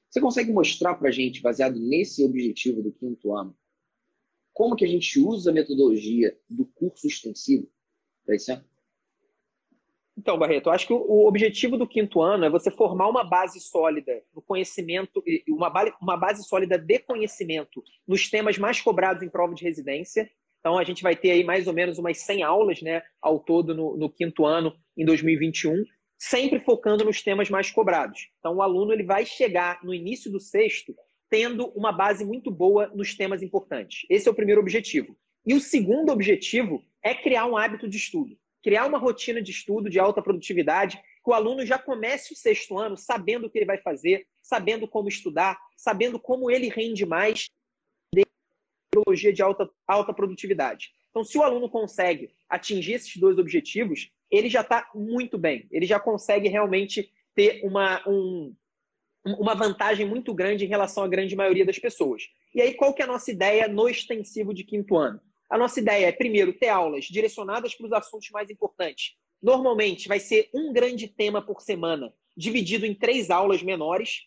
[0.10, 3.56] Você consegue mostrar para a gente, baseado nesse objetivo do quinto ano,
[4.54, 7.70] como que a gente usa a metodologia do curso extensivo
[8.26, 8.66] para esse ano?
[10.18, 13.60] Então, Barreto, eu acho que o objetivo do quinto ano é você formar uma base
[13.60, 19.64] sólida no conhecimento, uma base sólida de conhecimento nos temas mais cobrados em prova de
[19.64, 20.28] residência.
[20.60, 23.76] Então, a gente vai ter aí mais ou menos umas 100 aulas né, ao todo
[23.76, 25.86] no, no quinto ano, em 2021,
[26.18, 28.28] sempre focando nos temas mais cobrados.
[28.40, 30.96] Então, o aluno ele vai chegar no início do sexto
[31.30, 34.04] tendo uma base muito boa nos temas importantes.
[34.10, 35.16] Esse é o primeiro objetivo.
[35.46, 38.36] E o segundo objetivo é criar um hábito de estudo
[38.68, 42.78] criar uma rotina de estudo de alta produtividade, que o aluno já comece o sexto
[42.78, 47.46] ano sabendo o que ele vai fazer, sabendo como estudar, sabendo como ele rende mais
[48.14, 48.26] de
[48.94, 50.92] metodologia de alta, alta produtividade.
[51.10, 55.66] Então, se o aluno consegue atingir esses dois objetivos, ele já está muito bem.
[55.72, 58.54] Ele já consegue realmente ter uma, um,
[59.26, 62.24] uma vantagem muito grande em relação à grande maioria das pessoas.
[62.54, 65.22] E aí, qual que é a nossa ideia no extensivo de quinto ano?
[65.50, 69.16] A nossa ideia é, primeiro, ter aulas direcionadas para os assuntos mais importantes.
[69.42, 74.24] Normalmente vai ser um grande tema por semana, dividido em três aulas menores,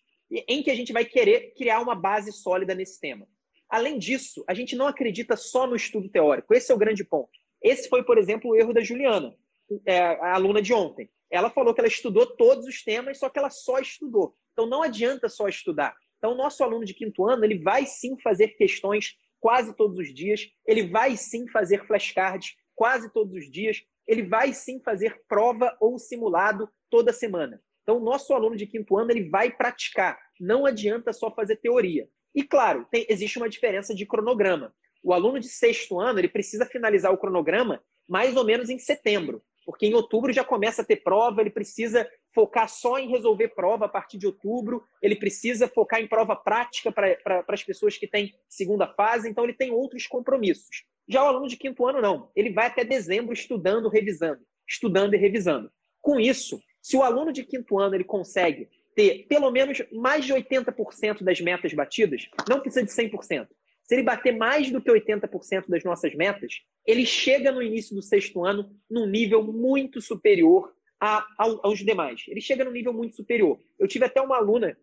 [0.48, 3.26] em que a gente vai querer criar uma base sólida nesse tema.
[3.68, 6.54] Além disso, a gente não acredita só no estudo teórico.
[6.54, 7.30] Esse é o grande ponto.
[7.62, 9.36] Esse foi, por exemplo, o erro da Juliana,
[9.84, 11.10] é, a aluna de ontem.
[11.30, 14.34] Ela falou que ela estudou todos os temas, só que ela só estudou.
[14.52, 15.94] Então não adianta só estudar.
[16.20, 20.14] Então, o nosso aluno de quinto ano, ele vai sim fazer questões quase todos os
[20.14, 25.76] dias, ele vai sim fazer flashcards quase todos os dias, ele vai sim fazer prova
[25.80, 27.62] ou simulado toda semana.
[27.82, 32.08] Então, o nosso aluno de quinto ano ele vai praticar, não adianta só fazer teoria.
[32.34, 34.74] E claro, tem, existe uma diferença de cronograma.
[35.02, 39.42] O aluno de sexto ano ele precisa finalizar o cronograma mais ou menos em setembro,
[39.64, 43.86] porque em outubro já começa a ter prova, ele precisa focar só em resolver prova
[43.86, 48.34] a partir de outubro, ele precisa focar em prova prática para as pessoas que têm
[48.48, 50.84] segunda fase, então ele tem outros compromissos.
[51.08, 52.30] Já o aluno de quinto ano, não.
[52.36, 55.70] Ele vai até dezembro estudando, revisando, estudando e revisando.
[56.00, 60.32] Com isso, se o aluno de quinto ano ele consegue ter pelo menos mais de
[60.32, 63.48] 80% das metas batidas, não precisa de 100%.
[63.82, 68.02] Se ele bater mais do que 80% das nossas metas, ele chega no início do
[68.02, 72.24] sexto ano num nível muito superior a, aos demais.
[72.28, 73.58] Ele chega num nível muito superior.
[73.78, 74.76] Eu tive até uma aluna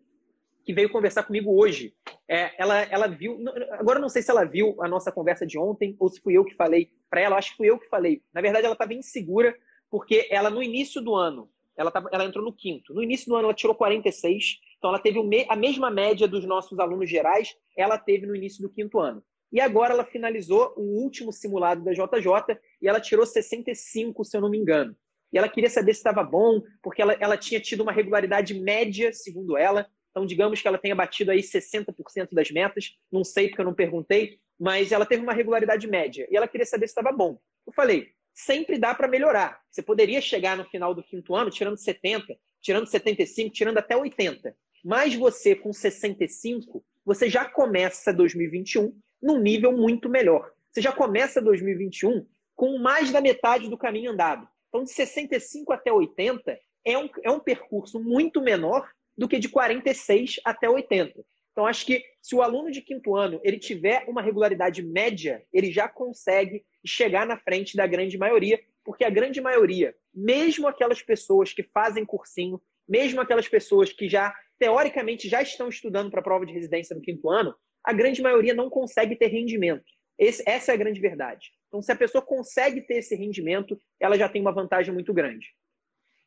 [0.64, 1.94] que veio conversar comigo hoje.
[2.28, 3.38] É, ela, ela viu,
[3.72, 6.44] agora não sei se ela viu a nossa conversa de ontem ou se fui eu
[6.44, 7.36] que falei para ela.
[7.36, 8.20] Acho que fui eu que falei.
[8.34, 9.56] Na verdade, ela estava insegura
[9.90, 12.92] porque ela no início do ano, ela, tava, ela entrou no quinto.
[12.92, 14.58] No início do ano, ela tirou 46.
[14.76, 17.56] Então, ela teve a mesma média dos nossos alunos gerais.
[17.76, 19.22] Ela teve no início do quinto ano.
[19.50, 24.42] E agora ela finalizou o último simulado da JJ e ela tirou 65, se eu
[24.42, 24.94] não me engano
[25.32, 29.12] e ela queria saber se estava bom, porque ela, ela tinha tido uma regularidade média,
[29.12, 29.86] segundo ela.
[30.10, 33.74] Então, digamos que ela tenha batido aí 60% das metas, não sei porque eu não
[33.74, 37.38] perguntei, mas ela teve uma regularidade média e ela queria saber se estava bom.
[37.66, 39.60] Eu falei, sempre dá para melhorar.
[39.70, 44.56] Você poderia chegar no final do quinto ano tirando 70, tirando 75, tirando até 80.
[44.84, 50.50] Mas você com 65, você já começa 2021 num nível muito melhor.
[50.70, 54.48] Você já começa 2021 com mais da metade do caminho andado.
[54.78, 59.48] Então, de 65 até 80 é um, é um percurso muito menor do que de
[59.48, 61.20] 46 até 80.
[61.50, 65.72] Então, acho que se o aluno de quinto ano ele tiver uma regularidade média, ele
[65.72, 71.52] já consegue chegar na frente da grande maioria, porque a grande maioria, mesmo aquelas pessoas
[71.52, 76.46] que fazem cursinho, mesmo aquelas pessoas que já, teoricamente, já estão estudando para a prova
[76.46, 77.52] de residência no quinto ano,
[77.82, 79.84] a grande maioria não consegue ter rendimento.
[80.16, 81.50] Esse, essa é a grande verdade.
[81.68, 85.54] Então, se a pessoa consegue ter esse rendimento, ela já tem uma vantagem muito grande.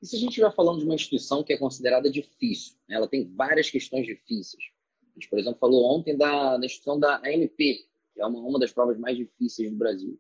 [0.01, 2.95] E se a gente estiver falando de uma instituição que é considerada difícil, né?
[2.95, 4.63] ela tem várias questões difíceis.
[5.03, 8.59] A gente, por exemplo, falou ontem da, da instituição da AMP, que é uma, uma
[8.59, 10.19] das provas mais difíceis do Brasil.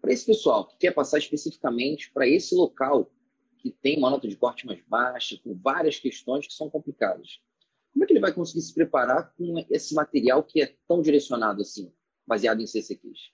[0.00, 3.10] Para esse pessoal que quer passar especificamente para esse local
[3.58, 7.40] que tem uma nota de corte mais baixa, com várias questões que são complicadas,
[7.92, 11.62] como é que ele vai conseguir se preparar com esse material que é tão direcionado
[11.62, 11.92] assim?
[12.26, 13.32] baseado em CCQs?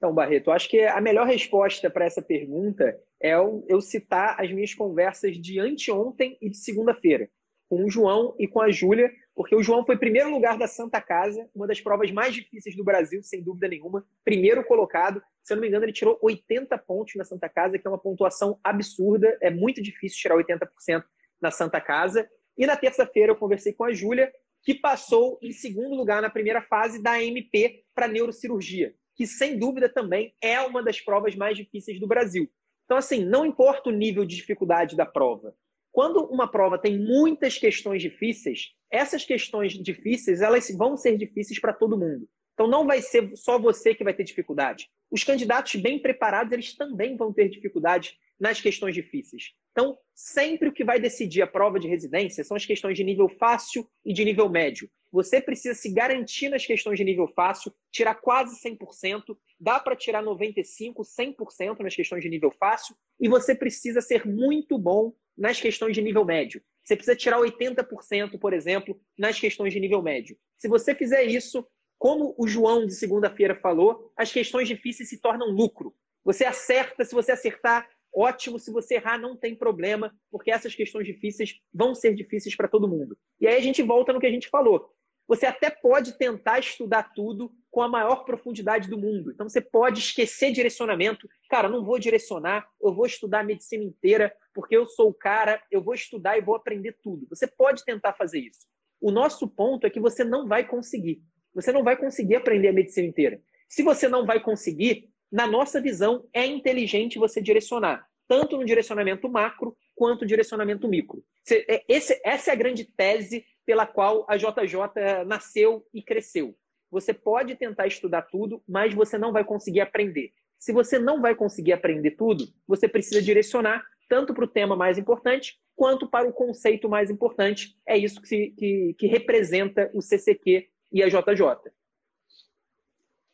[0.00, 4.72] Então, Barreto, acho que a melhor resposta para essa pergunta é eu citar as minhas
[4.72, 7.28] conversas de anteontem e de segunda-feira,
[7.68, 11.02] com o João e com a Júlia, porque o João foi primeiro lugar da Santa
[11.02, 15.22] Casa, uma das provas mais difíceis do Brasil, sem dúvida nenhuma, primeiro colocado.
[15.42, 18.00] Se eu não me engano, ele tirou 80 pontos na Santa Casa, que é uma
[18.00, 21.04] pontuação absurda, é muito difícil tirar 80%
[21.42, 22.26] na Santa Casa.
[22.56, 24.32] E na terça-feira eu conversei com a Júlia
[24.62, 29.86] que passou em segundo lugar na primeira fase da AMP para neurocirurgia, que sem dúvida
[29.86, 32.50] também é uma das provas mais difíceis do Brasil.
[32.86, 35.54] Então, assim, não importa o nível de dificuldade da prova.
[35.92, 41.74] Quando uma prova tem muitas questões difíceis, essas questões difíceis elas vão ser difíceis para
[41.74, 42.26] todo mundo.
[42.54, 44.88] Então não vai ser só você que vai ter dificuldade.
[45.10, 49.52] Os candidatos bem preparados, eles também vão ter dificuldade nas questões difíceis.
[49.72, 53.28] Então, sempre o que vai decidir a prova de residência são as questões de nível
[53.28, 54.90] fácil e de nível médio.
[55.12, 60.22] Você precisa se garantir nas questões de nível fácil, tirar quase 100%, dá para tirar
[60.22, 65.94] 95, 100% nas questões de nível fácil, e você precisa ser muito bom nas questões
[65.94, 66.62] de nível médio.
[66.84, 70.36] Você precisa tirar 80%, por exemplo, nas questões de nível médio.
[70.58, 71.66] Se você fizer isso,
[71.98, 75.94] como o João de segunda-feira falou, as questões difíceis se tornam lucro.
[76.24, 78.58] Você acerta, se você acertar, ótimo.
[78.58, 82.88] Se você errar, não tem problema, porque essas questões difíceis vão ser difíceis para todo
[82.88, 83.16] mundo.
[83.40, 84.92] E aí a gente volta no que a gente falou.
[85.30, 89.30] Você até pode tentar estudar tudo com a maior profundidade do mundo.
[89.30, 91.28] Então você pode esquecer direcionamento.
[91.48, 95.62] Cara, não vou direcionar, eu vou estudar a medicina inteira, porque eu sou o cara,
[95.70, 97.28] eu vou estudar e vou aprender tudo.
[97.30, 98.66] Você pode tentar fazer isso.
[99.00, 101.22] O nosso ponto é que você não vai conseguir.
[101.54, 103.40] Você não vai conseguir aprender a medicina inteira.
[103.68, 109.28] Se você não vai conseguir, na nossa visão, é inteligente você direcionar, tanto no direcionamento
[109.28, 111.22] macro quanto no direcionamento micro.
[111.48, 116.56] É, esse, essa é a grande tese pela qual a JJ nasceu e cresceu.
[116.90, 120.32] Você pode tentar estudar tudo, mas você não vai conseguir aprender.
[120.58, 124.98] Se você não vai conseguir aprender tudo, você precisa direcionar tanto para o tema mais
[124.98, 127.78] importante quanto para o conceito mais importante.
[127.86, 131.70] É isso que, que, que representa o CCQ e a JJ.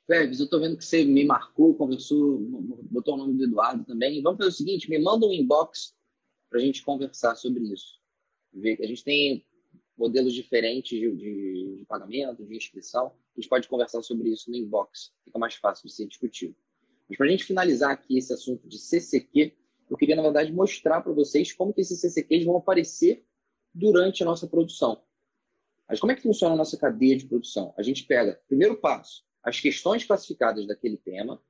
[0.07, 2.39] Febs, eu estou vendo que você me marcou, conversou,
[2.91, 4.23] botou o nome do Eduardo também.
[4.23, 5.97] Vamos fazer o seguinte: me manda um inbox
[6.49, 7.99] para a gente conversar sobre isso.
[8.55, 9.45] A gente tem
[9.97, 13.07] modelos diferentes de, de, de, pagamento, de inscrição.
[13.07, 16.55] A gente pode conversar sobre isso no inbox, fica mais fácil de ser discutido.
[17.09, 19.55] Mas para a gente finalizar aqui esse assunto de CCQ,
[19.89, 23.25] eu queria, na verdade, mostrar para vocês como que esses CCQs vão aparecer
[23.73, 25.03] durante a nossa produção.
[25.89, 27.73] Mas como é que funciona a nossa cadeia de produção?
[27.77, 31.41] A gente pega, primeiro passo, as questões classificadas daquele tema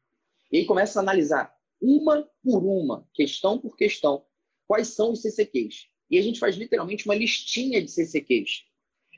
[0.53, 4.24] e aí começa a analisar uma por uma, questão por questão,
[4.66, 5.88] quais são os CCQs.
[6.11, 8.64] E a gente faz literalmente uma listinha de CCQs.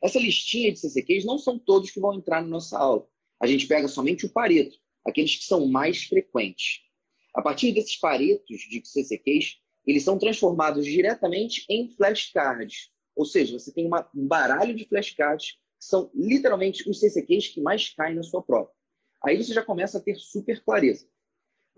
[0.02, 3.06] Essa listinha de CCQs não são todos que vão entrar na nossa aula.
[3.40, 6.82] A gente pega somente o pareto, aqueles que são mais frequentes.
[7.34, 12.90] A partir desses paretos de CCQs, eles são transformados diretamente em flashcards.
[13.14, 17.60] Ou seja, você tem uma, um baralho de flashcards que são literalmente os CCQs que
[17.60, 18.70] mais caem na sua prova.
[19.24, 21.08] Aí você já começa a ter super clareza.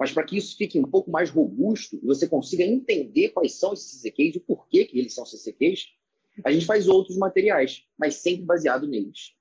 [0.00, 3.74] Mas para que isso fique um pouco mais robusto e você consiga entender quais são
[3.74, 5.88] esses CCQs e por que, que eles são CCQs,
[6.42, 9.34] a gente faz outros materiais, mas sempre baseado neles.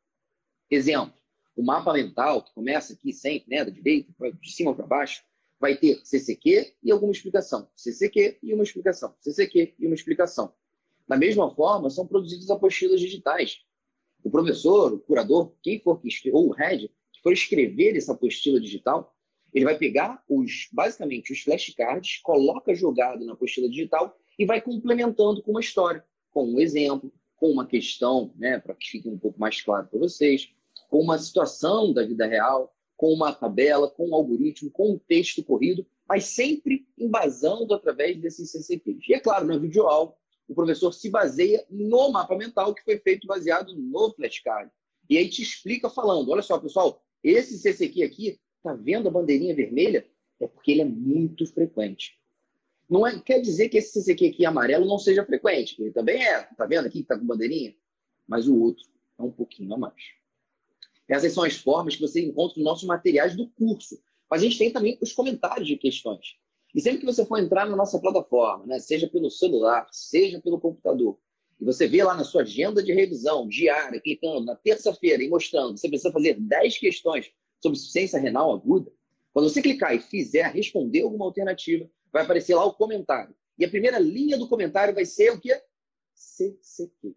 [0.70, 1.14] Exemplo,
[1.55, 5.24] o mapa mental, que começa aqui sempre, né, da direita, de cima para baixo,
[5.62, 7.70] vai ter CCQ e alguma explicação.
[7.78, 9.16] CCQ e uma explicação.
[9.22, 10.53] CCQ e uma explicação.
[11.07, 13.62] Da mesma forma, são produzidas apostilas digitais.
[14.22, 18.60] O professor, o curador, quem for que ou o head, que for escrever essa apostila
[18.60, 19.16] digital,
[19.54, 25.41] ele vai pegar os, basicamente os flashcards, coloca jogado na apostila digital e vai complementando
[25.41, 29.39] com uma história, com um exemplo, com uma questão, né, para que fique um pouco
[29.39, 30.50] mais claro para vocês,
[30.89, 35.43] com uma situação da vida real, com uma tabela, com um algoritmo, com um texto
[35.43, 39.08] corrido, mas sempre embasando através desses CCPs.
[39.08, 40.14] E é claro, na videoaula,
[40.47, 44.70] o professor se baseia no mapa mental que foi feito baseado no flashcard.
[45.10, 49.55] E aí te explica falando, olha só, pessoal, esse CCQ aqui Está vendo a bandeirinha
[49.55, 50.05] vermelha?
[50.39, 52.20] É porque ele é muito frequente.
[52.89, 55.82] Não é, quer dizer que esse CCQ aqui amarelo não seja frequente.
[55.82, 56.47] Ele também é.
[56.51, 57.74] Está vendo aqui que está com bandeirinha?
[58.28, 58.86] Mas o outro
[59.18, 60.03] é um pouquinho a mais.
[61.07, 63.99] Essas são as formas que você encontra nos nossos materiais do curso.
[64.30, 66.36] Mas a gente tem também os comentários de questões.
[66.76, 70.60] E sempre que você for entrar na nossa plataforma, né, seja pelo celular, seja pelo
[70.60, 71.18] computador,
[71.60, 75.78] e você vê lá na sua agenda de revisão diária, clicando na terça-feira e mostrando,
[75.78, 77.32] você precisa fazer 10 questões
[77.62, 78.91] sobre insuficiência renal aguda,
[79.34, 83.36] quando você clicar e fizer responder alguma alternativa, vai aparecer lá o comentário.
[83.57, 85.62] E a primeira linha do comentário vai ser o quê?
[86.14, 87.16] CCQ.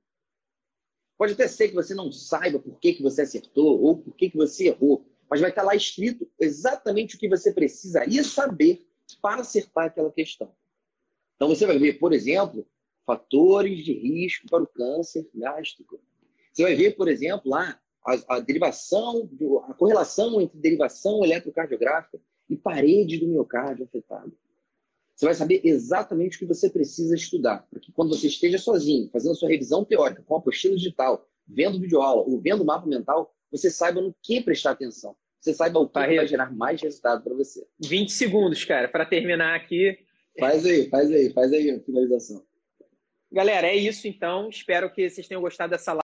[1.16, 4.30] Pode até ser que você não saiba por que, que você acertou ou por que,
[4.30, 8.86] que você errou, mas vai estar lá escrito exatamente o que você precisaria saber
[9.20, 10.54] para acertar aquela questão.
[11.36, 12.66] Então você vai ver, por exemplo,
[13.06, 16.00] fatores de risco para o câncer gástrico.
[16.52, 19.28] Você vai ver, por exemplo, lá a, a derivação,
[19.68, 24.30] a correlação entre derivação eletrocardiográfica e parede do miocárdio afetada.
[25.14, 29.08] Você vai saber exatamente o que você precisa estudar, para que quando você esteja sozinho,
[29.10, 34.00] fazendo sua revisão teórica, com apostila digital, vendo videoaula ou vendo mapa mental, você saiba
[34.00, 35.14] no que prestar atenção.
[35.38, 37.66] Você saiba o que vai gerar mais resultado para você.
[37.84, 39.98] 20 segundos, cara, para terminar aqui.
[40.38, 42.42] Faz aí, faz aí, faz aí a finalização.
[43.30, 44.48] Galera, é isso então.
[44.48, 46.00] Espero que vocês tenham gostado dessa live.